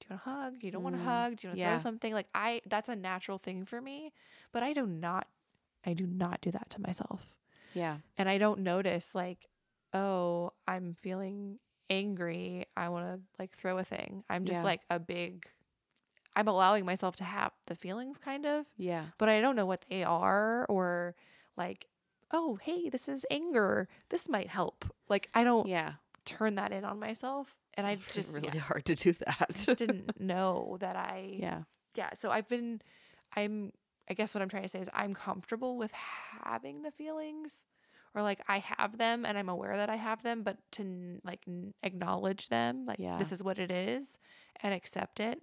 [0.00, 0.58] do you want a hug?
[0.60, 1.36] Do You don't want a Mm, hug?
[1.36, 1.68] Do you want to yeah.
[1.70, 2.12] throw something?
[2.12, 4.12] Like, I that's a natural thing for me,
[4.52, 5.26] but I do not,
[5.84, 7.36] I do not do that to myself,
[7.74, 9.48] yeah and I don't notice like,
[9.92, 12.66] oh, I'm feeling angry.
[12.76, 14.22] I want to like throw a thing.
[14.30, 14.70] I'm just Yeah.
[14.70, 15.46] like a big.
[16.36, 19.84] I'm allowing myself to have the feelings, kind of, yeah but I don't know what
[19.90, 21.16] they are or
[21.64, 21.86] like,
[22.32, 23.88] oh, hey, this is anger.
[24.08, 24.84] This might help.
[25.08, 25.92] Like, I don't yeah
[26.26, 29.52] turn that in on myself and i just really yeah, hard to do that I
[29.52, 31.62] just didn't know that i yeah.
[31.96, 32.80] yeah so i've been
[33.34, 33.72] i'm
[34.08, 35.90] i guess what i'm trying to say is i'm comfortable with
[36.44, 37.64] having the feelings
[38.14, 41.20] or like i have them and i'm aware that i have them but to n-
[41.24, 43.16] like n- acknowledge them like Yeah.
[43.16, 44.18] this is what it is
[44.62, 45.42] and accept it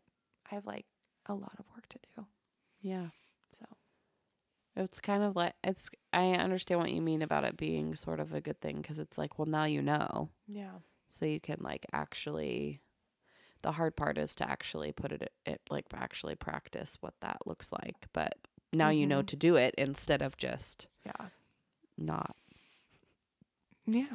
[0.50, 0.86] i have like
[1.26, 2.26] a lot of work to do
[2.82, 3.08] yeah
[3.52, 3.66] so
[4.78, 5.90] It's kind of like it's.
[6.14, 9.18] I understand what you mean about it being sort of a good thing because it's
[9.18, 10.72] like, well, now you know, yeah
[11.10, 12.82] so you can like actually.
[13.64, 17.72] The hard part is to actually put it, it like actually practice what that looks
[17.74, 17.96] like.
[18.14, 18.36] But
[18.72, 19.28] now you know Mhm.
[19.28, 21.30] to do it instead of just yeah
[21.98, 22.36] not.
[23.88, 24.06] yeah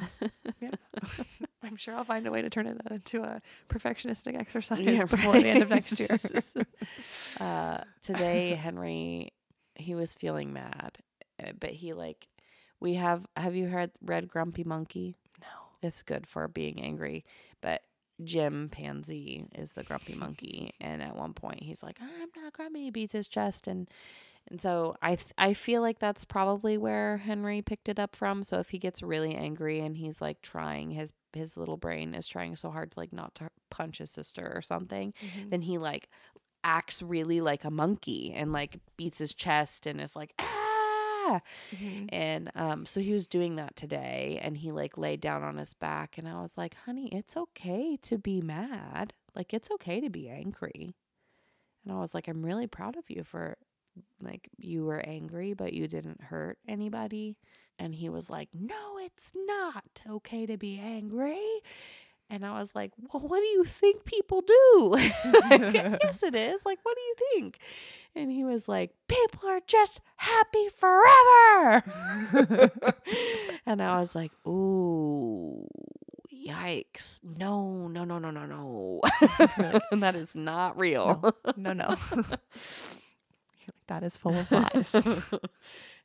[0.60, 0.70] yeah
[1.62, 5.32] i'm sure i'll find a way to turn it into a perfectionistic exercise Yeah, before
[5.40, 6.08] the end of next year
[7.40, 9.32] uh, today, Henry,
[9.82, 10.98] he was feeling mad,
[11.42, 12.28] uh, but he like,
[12.80, 13.26] we have.
[13.36, 15.16] Have you heard Red Grumpy Monkey?
[15.40, 15.46] no
[15.82, 17.24] it's good for being angry.
[17.60, 17.82] But
[18.24, 22.84] Jim Panzee is the grumpy monkey, and at one point he's like, "I'm not grumpy,"
[22.84, 23.88] he beats his chest, and
[24.50, 28.42] and so I th- I feel like that's probably where Henry picked it up from.
[28.44, 32.26] So if he gets really angry and he's like trying his his little brain is
[32.28, 35.50] trying so hard to like not to punch his sister or something, Mhm.
[35.50, 36.08] then he like
[36.64, 41.40] acts really like a monkey and like beats his chest and is like ah
[41.72, 42.08] Mhm.
[42.12, 45.72] and um, so he was doing that today and he like laid down on his
[45.72, 49.14] back and I was like, honey, it's okay to be mad.
[49.34, 50.94] Like it's okay to be angry.
[51.84, 53.56] And I was like, I'm really proud of you for
[54.20, 57.36] like you were angry but you didn't hurt anybody
[57.78, 61.44] and he was like no it's not okay to be angry
[62.32, 64.88] and i was like well what do you think people do?
[64.90, 65.12] Like,
[66.02, 66.64] yes it is.
[66.64, 67.58] Like what do you think?
[68.16, 71.84] And he was like people are just happy forever.
[73.64, 75.68] And i was like ooh
[76.34, 77.20] yikes.
[77.22, 79.00] No no no no no no.
[79.92, 81.34] That is not real.
[81.56, 81.96] No, no.
[82.16, 82.40] Like,
[83.86, 84.96] that is full of lies.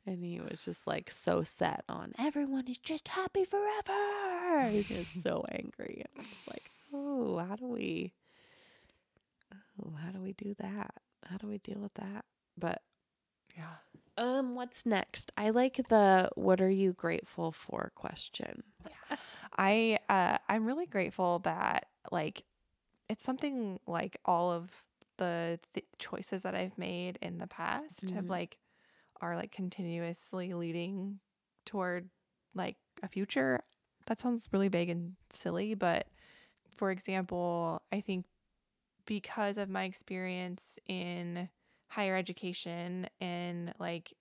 [0.06, 4.68] And he was just like so set on everyone is just happy forever.
[4.70, 6.04] He was so angry.
[6.16, 8.12] And I was like, oh, how do we,
[9.82, 10.94] oh, how do we do that?
[11.24, 12.24] How do we deal with that?
[12.56, 12.82] But
[13.56, 13.74] yeah.
[14.16, 15.32] um, what's next?
[15.36, 18.62] I like the "What are you grateful for?" question.
[18.86, 19.16] Yeah.
[19.56, 22.44] I uh I'm really grateful that like
[23.08, 24.84] it's something like all of
[25.18, 28.30] the th- choices that I've made in the past have Mhm.
[28.30, 28.58] like
[29.20, 31.20] are like continuously leading
[31.64, 32.08] toward
[32.54, 33.60] like a future.
[34.06, 36.06] That sounds really vague and silly, but
[36.76, 38.24] for example, I think
[39.06, 41.48] because of my experience in
[41.88, 44.12] higher education and like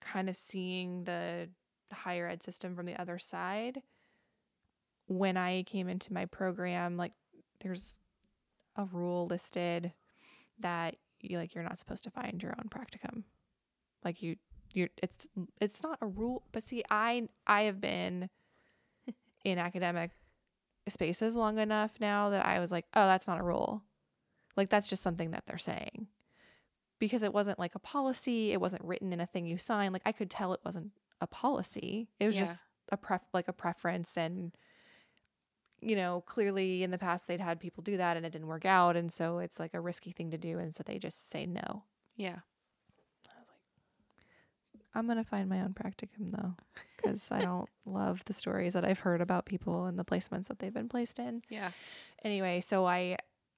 [0.00, 1.48] kind of seeing the
[1.92, 3.82] higher ed system from the other side
[5.06, 7.12] when i came into my program like
[7.60, 8.00] there's
[8.76, 9.92] a rule listed
[10.58, 13.24] that you like you're not supposed to find your own practicum
[14.04, 14.36] like you
[14.74, 15.26] you're it's
[15.60, 18.28] it's not a rule but see i i have been
[19.44, 20.10] in academic
[20.88, 23.82] spaces long enough now that i was like oh that's not a rule
[24.56, 26.06] like that's just something that they're saying
[26.98, 30.02] because it wasn't like a policy it wasn't written in a thing you sign like
[30.04, 30.90] i could tell it wasn't
[31.20, 32.40] a policy it was Yeah.
[32.42, 34.52] just a pref like a preference and
[35.80, 38.64] you know clearly in the past they'd had people do that and it didn't work
[38.64, 41.46] out and so it's like a risky thing to do and so they just say
[41.46, 41.84] no
[42.16, 42.40] Yeah.
[44.94, 46.54] I was like i'm gonna find my own practicum though
[46.96, 50.58] because i don't love the stories that i've heard about people and the placements that
[50.58, 51.70] they've been placed in Yeah.
[52.24, 53.16] anyway so i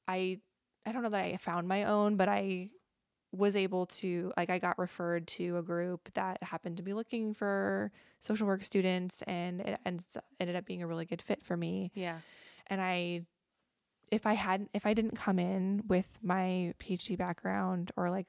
[0.09, 0.39] i
[0.87, 2.70] i don't know that i found my own but i
[3.35, 7.33] was able to like i got referred to a group that happened to be looking
[7.33, 10.07] for social work students and it ends,
[10.39, 12.18] ended up being a really good fit for me Yeah.
[12.66, 13.22] and i
[14.11, 18.26] if i hadn't if i didn't come in with my phd background or like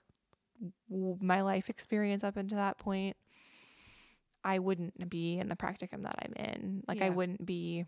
[1.20, 3.16] my life experience up until that point
[4.44, 7.86] i wouldn't be in the practicum that i'm in like i wouldn't be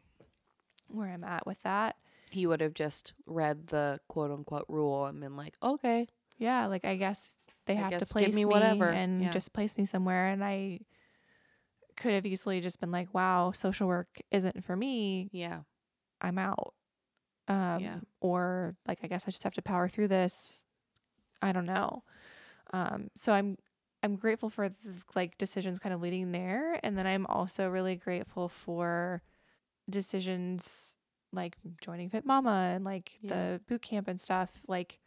[0.87, 1.95] where i'm at with that
[2.31, 6.07] He would have just read the quote unquote rule and been like, okay.
[6.37, 8.89] yeah like i guess they I have guess to place me me, whatever.
[8.89, 9.31] and Yeah.
[9.31, 10.79] just place me somewhere and i
[11.97, 15.61] could have easily just been like wow social work isn't for me Yeah.
[16.21, 16.73] i'm out
[17.47, 17.99] um Yeah.
[18.21, 20.65] or like i guess i just have to power through this
[21.41, 22.03] i don't know
[22.75, 23.57] um so i'm
[24.03, 24.75] i'm grateful for the,
[25.15, 29.21] like decisions kind of leading there and then i'm also really grateful for
[29.89, 30.97] decisions
[31.31, 33.29] like joining fit mama and like Yeah.
[33.33, 34.99] the boot camp and stuff like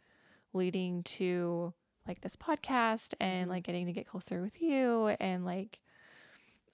[0.53, 1.73] leading to
[2.07, 3.51] like this podcast and Mhm.
[3.51, 5.79] like getting to get closer with you and like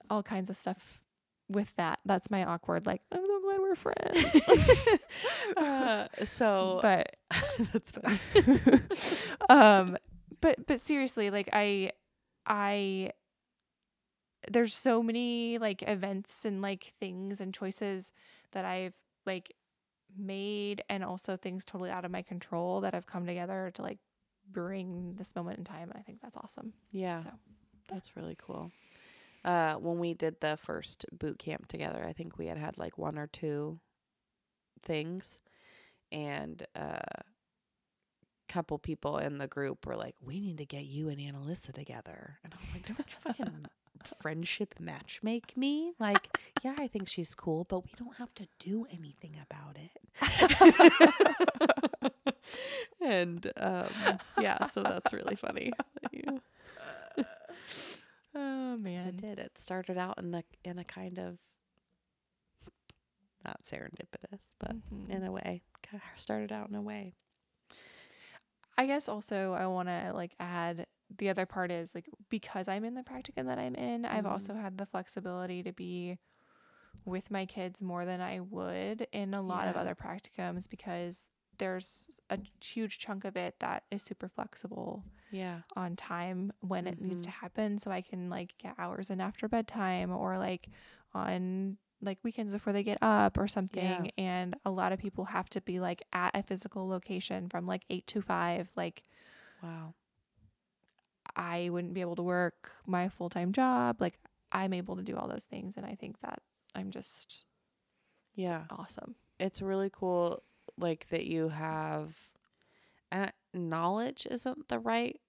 [0.08, 1.02] all kinds of stuff
[1.48, 4.18] with that that's my awkward like i'm so glad we're friends
[5.56, 7.16] Uh, so but
[7.72, 8.18] that's funny.
[9.48, 9.96] um
[10.40, 11.90] but but seriously like i
[12.46, 13.10] i
[14.50, 18.12] there's so many like events and like things and choices
[18.52, 19.54] that i've like
[20.16, 23.98] made and also things totally out of my control that have come together to like
[24.50, 27.16] bring this moment in time and i think that's awesome Yeah.
[27.18, 27.30] so
[27.88, 28.70] That's really cool.
[29.44, 32.98] Uh, when we did the first boot camp together, I think we had had like
[32.98, 33.78] one or two
[34.82, 35.38] things,
[36.10, 37.00] and a
[38.48, 42.38] couple people in the group were like, "We need to get you and Annalissa together,"
[42.44, 43.66] and I was like, "Don't you fucking
[44.04, 45.92] friendship matchmake me?
[45.98, 49.90] Like, yeah, I think she's cool, but we don't have to do anything about it."
[53.00, 53.88] and um,
[54.38, 55.72] yeah, so that's really funny.
[58.34, 59.38] oh It man did.
[59.38, 61.38] It started out in a in a kind of
[63.44, 65.10] not serendipitous, but Mhm.
[65.10, 67.14] in a way, kind of started out in a way.
[68.78, 72.84] I guess also I want to like add the other part is like because I'm
[72.84, 74.30] in the practicum that I'm in, I've Mhm.
[74.30, 76.18] also had the flexibility to be
[77.04, 82.20] with my kids more than I would in a lot of other practicums because there's
[82.28, 87.22] a huge chunk of it that is super flexible Yeah, on time when it needs
[87.22, 90.68] to happen so I can like get hours in after bedtime or like
[91.14, 95.48] on like weekends before they get up or something and a lot of people have
[95.48, 99.02] to be like at a physical location from like 8 to 5 like
[99.62, 99.94] wow.
[101.34, 104.00] I wouldn't be able to work my full time job.
[104.00, 104.18] Like
[104.52, 105.76] I'm able to do all those things.
[105.76, 106.40] And I think that
[106.74, 107.44] I'm just
[108.34, 108.62] Yeah.
[108.70, 109.16] awesome.
[109.38, 110.42] It's really cool
[110.78, 112.16] like that you have
[113.10, 115.20] and knowledge isn't the right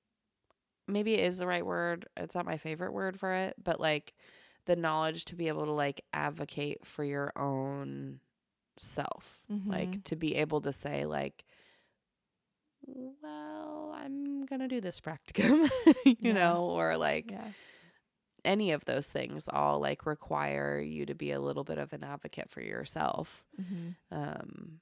[0.87, 2.07] maybe it is the right word.
[2.15, 4.13] It's not my favorite word for it, but like
[4.67, 8.19] the knowledge to be able to like advocate for your own
[8.77, 9.39] self.
[9.65, 11.43] Like to be able to say like
[12.85, 15.69] well, I'm to do this practicum,
[16.05, 16.33] you Yeah.
[16.33, 17.49] know, or like yeah.
[18.45, 22.03] any of those things all like require you to be a little bit of an
[22.03, 23.43] advocate for yourself.
[23.59, 24.15] Mm-hmm.
[24.15, 24.79] Um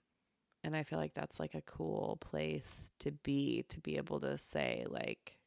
[0.63, 4.37] and I feel like that's like a cool place to be to be able to
[4.37, 5.37] say like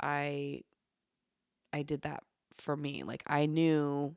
[0.00, 0.62] I
[1.72, 2.22] I did that
[2.56, 3.02] for me.
[3.02, 4.16] Like I knew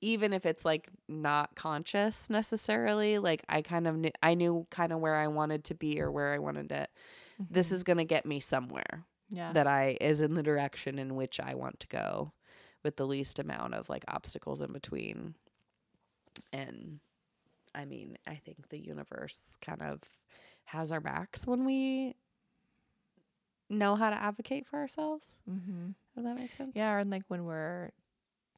[0.00, 4.92] even if it's like not conscious necessarily, like I kind of knew I knew kind
[4.92, 6.86] of where I wanted to be or where I wanted to
[7.50, 7.76] this mm-hmm.
[7.76, 9.52] is going to get me somewhere yeah.
[9.52, 12.32] that I is in the direction in which I want to go
[12.82, 15.34] with the least amount of like obstacles in between.
[16.52, 17.00] And
[17.74, 20.00] I mean, I think the universe kind of
[20.64, 22.14] has our backs when we
[23.70, 25.36] know how to advocate for ourselves.
[25.48, 25.90] mm-hmm.
[26.16, 26.72] If that makes sense.
[26.74, 27.90] Yeah, and like when we're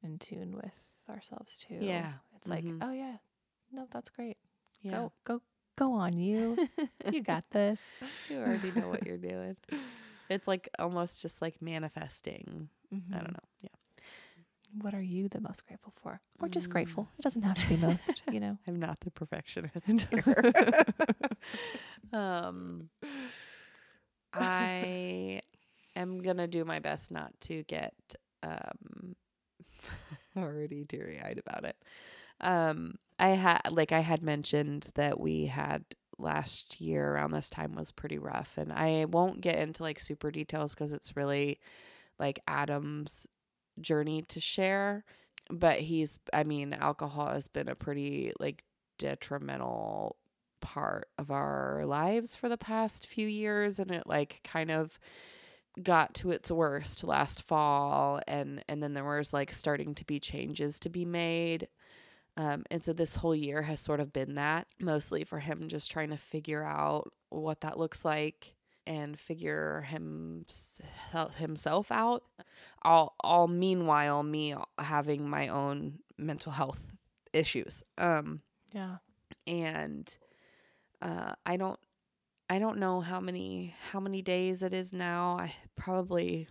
[0.03, 1.79] in tune with ourselves too.
[1.81, 2.13] Yeah.
[2.37, 2.79] It's like, Mhm.
[2.83, 3.17] oh yeah,
[3.73, 4.39] no, that's great.
[4.83, 4.93] Yeah.
[4.93, 5.43] Go go
[5.77, 6.57] go on you.
[7.13, 7.81] you got this.
[8.31, 9.57] you already know what you're doing.
[10.31, 12.69] It's like almost just like manifesting.
[12.93, 13.11] I Mhm.
[13.13, 13.49] don't know.
[13.61, 13.69] Yeah.
[14.83, 16.21] What are you the most grateful for?
[16.41, 17.09] Or just grateful.
[17.19, 18.57] It doesn't have to be most, you know.
[18.69, 20.07] I'm not the perfectionist
[22.13, 22.89] um,
[24.33, 25.41] I
[25.97, 27.95] am gonna do my best not to get
[28.43, 29.17] um
[30.37, 31.77] already teary eyed about it.
[32.41, 35.85] Um, I had like I had mentioned that we had
[36.19, 40.31] last year around this time was pretty rough, and I won't get into like super
[40.31, 41.59] details because it's really
[42.19, 43.27] like Adam's
[43.81, 45.05] journey to share.
[45.51, 48.65] But he's, I mean, alcohol has been a pretty like
[48.99, 50.17] detrimental
[50.61, 54.99] part of our lives for the past few years and it like kind of
[55.83, 60.19] got to its worst last fall and and then there was like starting to be
[60.19, 61.69] changes to be made
[62.37, 65.91] um and so this whole year has sort of been that mostly for him just
[65.91, 68.55] trying to figure out what that looks like
[68.87, 70.45] and figure him
[71.37, 72.25] himself out
[72.83, 76.83] all all meanwhile me having my own mental health
[77.33, 78.41] issues um
[78.73, 78.97] Yeah.
[79.47, 80.19] and
[81.03, 81.79] uh, I don't
[82.49, 85.37] I don't know how many how many days it is now.
[85.39, 86.49] I probably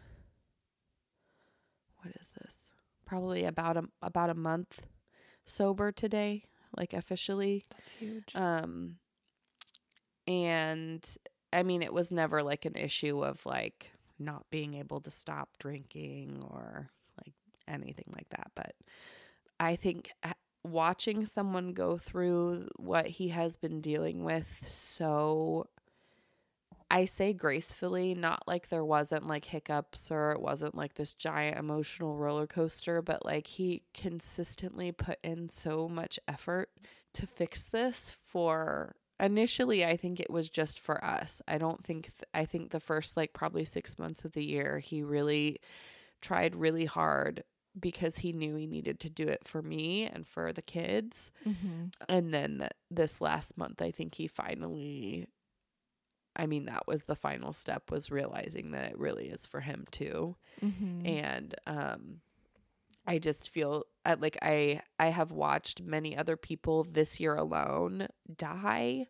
[2.01, 2.71] what is this?
[3.05, 4.81] Probably about a about a month
[5.45, 6.45] sober today,
[6.77, 7.65] like officially.
[7.69, 8.35] That's huge.
[8.35, 8.95] Um
[10.27, 11.17] and
[11.51, 15.49] I mean it was never like an issue of like not being able to stop
[15.59, 16.89] drinking or
[17.25, 17.33] like
[17.67, 18.73] anything like that, but
[19.59, 20.11] I think
[20.63, 25.67] watching someone go through what he has been dealing with so
[26.91, 31.57] I say gracefully, not like there wasn't like hiccups or it wasn't like this giant
[31.57, 36.71] emotional roller coaster, but like he consistently put in so much effort
[37.13, 41.41] to fix this for initially I think it was just for us.
[41.47, 44.79] I don't think th- I think the first like probably 6 months of the year
[44.79, 45.59] he really
[46.21, 47.43] tried really hard
[47.79, 51.31] because he knew he needed to do it for me and for the kids.
[51.47, 51.85] mm-hmm.
[52.07, 55.27] And then th- this last month I think he finally
[56.35, 59.85] I mean that was the final step was realizing that it really is for him
[59.91, 61.05] too Mm-hmm.
[61.05, 62.19] and um
[63.07, 68.07] i just feel uh, like i i have watched many other people this year alone
[68.35, 69.07] die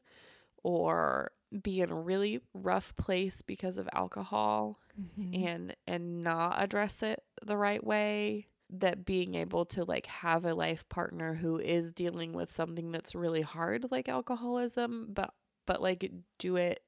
[0.64, 1.32] or
[1.64, 5.44] be in a really rough place because of alcohol mm-hmm.
[5.44, 10.54] and and not address it the right way that being able to like have a
[10.54, 15.34] life partner who is dealing with something that's really hard like alcoholism but
[15.66, 16.82] but like do it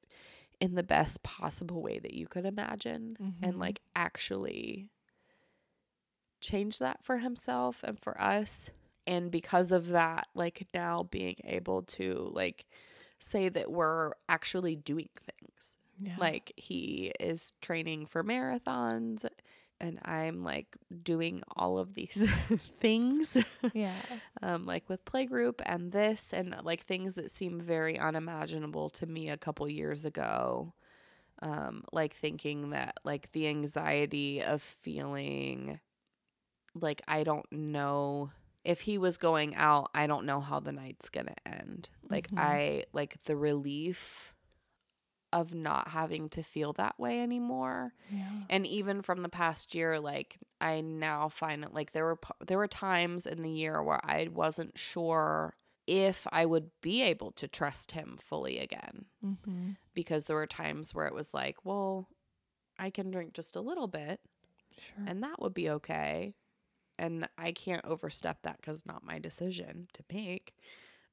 [0.60, 3.58] in the best possible way that you could imagine and Mhm.
[3.58, 4.90] like actually
[6.40, 8.70] change that for himself and for us
[9.06, 12.66] and because of that like now being able to like
[13.18, 16.16] say that we're actually doing things yeah.
[16.18, 19.24] like he is training for marathons
[19.82, 22.30] and I'm like doing all of these
[22.80, 23.36] things
[23.74, 23.92] yeah.
[24.42, 29.28] um like with playgroup and this and like things that seem very unimaginable to me
[29.28, 30.72] a couple years ago
[31.42, 35.80] um like thinking that like the anxiety of feeling
[36.74, 38.30] like I don't know
[38.64, 42.28] if he was going out I don't know how the night's going to end like
[42.32, 42.38] Mhm.
[42.38, 44.31] I like the relief
[45.32, 47.94] of not having to feel that way anymore.
[48.10, 48.28] Yeah.
[48.50, 52.58] And even from the past year, like I now find it like there were there
[52.58, 55.54] were times in the year where I wasn't sure
[55.86, 59.70] if I would be able to trust him fully again Mm-hmm.
[59.94, 62.08] because there were times where it was like, well,
[62.78, 64.20] I can drink just a little bit
[64.78, 65.04] Sure.
[65.06, 66.34] and that would be okay.
[66.98, 70.54] And I can't overstep that because not my decision to make.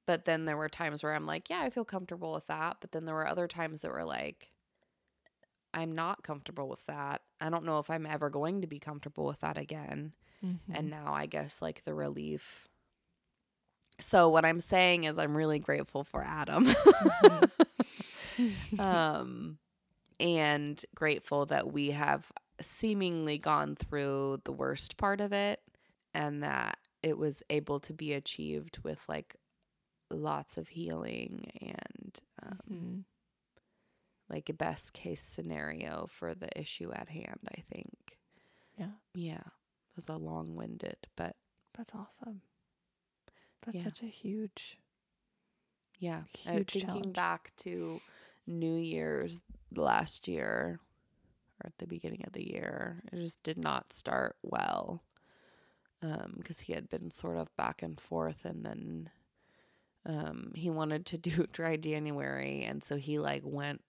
[0.09, 2.77] But then there were times where I'm like, yeah, I feel comfortable with that.
[2.81, 4.49] But then there were other times that were like,
[5.71, 7.21] I'm not comfortable with that.
[7.39, 10.13] I don't know if I'm ever going to be comfortable with that again.
[10.43, 10.73] Mm-hmm.
[10.73, 12.67] And now I guess like the relief.
[13.99, 16.65] So what I'm saying is I'm really grateful for Adam.
[18.79, 19.59] um
[20.19, 25.61] and grateful that we have seemingly gone through the worst part of it
[26.15, 29.35] and that it was able to be achieved with like
[30.11, 33.03] lots of healing and um, Mhm.
[34.29, 38.19] like a best case scenario for the issue at hand i think
[38.77, 38.91] Yeah.
[39.13, 41.35] yeah it was a long-winded but
[41.73, 42.41] That's awesome.
[43.65, 43.83] That's Yeah.
[43.83, 44.77] such a huge.
[45.99, 47.15] yeah Huge thinking challenge.
[47.15, 48.01] back to
[48.47, 49.41] new year's
[49.71, 50.79] last year
[51.61, 55.03] or at the beginning of the year it just did not start well
[56.01, 59.09] um because he had been sort of back and forth and then
[60.05, 63.81] um he wanted to do dry january and so he like went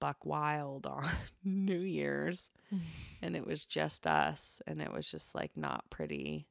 [0.00, 1.04] buck wild on
[1.44, 2.50] new year's
[3.22, 6.46] and it was just us and it was just like not pretty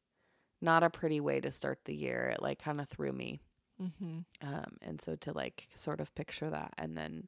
[0.62, 3.42] not a pretty way to start the year it like kind of threw me
[3.80, 4.20] Mm-hmm.
[4.42, 7.28] um, and so to like sort of picture that and then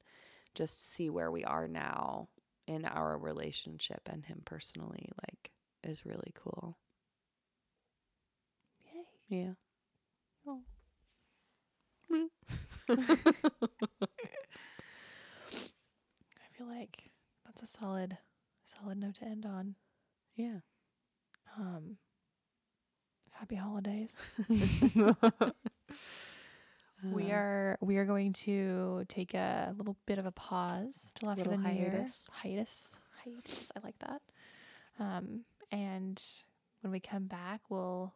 [0.56, 2.28] just see where we are now
[2.66, 5.52] in our relationship and him personally like
[5.84, 6.80] is really cool
[8.94, 9.06] Yay.
[9.28, 9.54] yeah
[10.48, 10.62] Oh.
[12.90, 12.96] I
[16.58, 17.12] feel like
[17.46, 18.18] that's a solid,
[18.64, 19.76] solid note to end on.
[20.36, 20.60] yeah
[21.58, 21.98] Um,
[23.32, 24.20] happy holidays.
[27.04, 31.30] we Uh, are we are going to take a little bit of a pause till
[31.30, 31.92] after Little the new year.
[31.92, 32.26] hiatus.
[32.32, 33.72] Hiatus, hiatus.
[33.76, 34.22] I like that.
[35.00, 36.22] Um, and
[36.82, 38.14] when we come back, we'll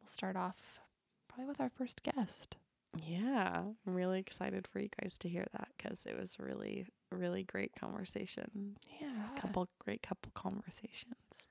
[0.00, 0.80] we'll start off
[1.28, 2.56] probably with our first guest.
[3.04, 7.44] Yeah i'm really excited for you guys to hear that because it was really really
[7.44, 8.76] great conversation.
[9.00, 11.48] Yeah, couple great couple conversations.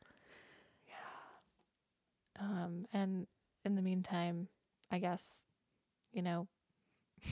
[0.87, 0.93] Yeah.
[2.39, 3.27] Um, and
[3.63, 4.47] in the meantime,
[4.91, 5.43] I guess,
[6.11, 6.47] you know,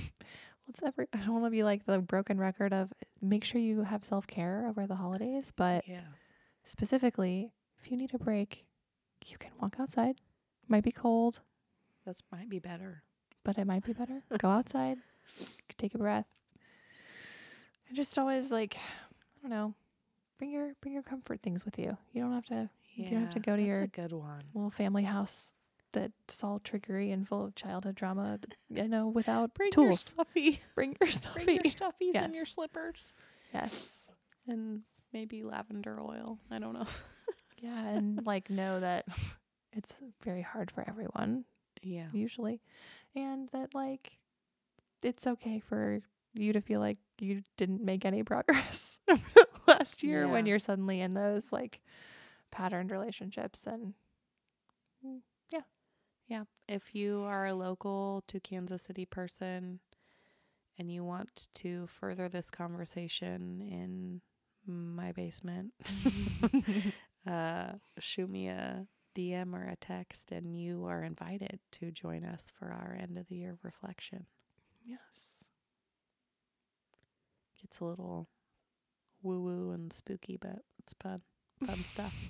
[0.68, 2.91] let's ever, I don't want to be like the broken record of
[3.22, 6.01] make sure you have self care over the holidays, but yeah.
[6.66, 7.51] specifically,
[7.82, 8.66] if you need a break,
[9.26, 10.16] you can walk outside.
[10.68, 11.41] Might be cold,
[12.05, 13.03] that might be better
[13.44, 14.24] but it might be better.
[14.38, 14.98] Go outside,
[15.78, 16.28] take a breath.
[17.88, 19.74] And just always like, I don't know,
[20.38, 21.98] bring your bring your comfort things with you.
[22.12, 25.04] You don't have to yeah don't have to go to your good one little family
[25.04, 25.54] house
[25.94, 28.39] that's all trickery and full of childhood drama,
[28.70, 30.00] you know, without bring your tools.
[30.02, 31.36] stuffy Bring your stuff.
[31.36, 33.14] bring your stuffies and your slippers
[33.54, 34.10] yes.
[34.48, 34.82] and
[35.14, 36.39] maybe lavender oil.
[36.52, 36.88] I don't know.
[37.60, 39.06] Yeah, and like know that
[39.72, 41.46] it's very hard for everyone
[41.84, 42.08] Yeah.
[42.12, 42.62] usually,
[43.16, 44.18] and that like
[45.02, 46.00] it's okay for
[46.34, 49.00] you to feel like you didn't make any progress
[49.68, 51.82] last year when you're suddenly in those like
[52.52, 53.94] patterned relationships and
[55.52, 55.62] yeah.
[56.28, 56.44] Yeah.
[56.68, 59.80] If you are a local to Kansas City person
[60.80, 64.22] and you want to further this conversation in
[64.66, 65.74] my basement,
[67.30, 72.51] uh, shoot me a DM or a text and you are invited to join us
[72.57, 74.26] for our end of the year reflection.
[74.86, 75.45] yes.
[77.61, 78.28] Gets a little
[79.22, 81.22] woo woo and spooky, but it's fun.
[81.66, 82.30] Fun stuff.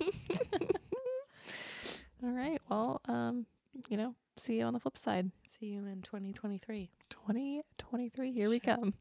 [2.22, 2.60] All right.
[2.70, 3.46] Well, um,
[3.88, 5.30] you know, see you on the flip side.
[5.48, 6.90] See you in 2023.
[7.10, 8.32] 2023.
[8.32, 8.94] Here we come.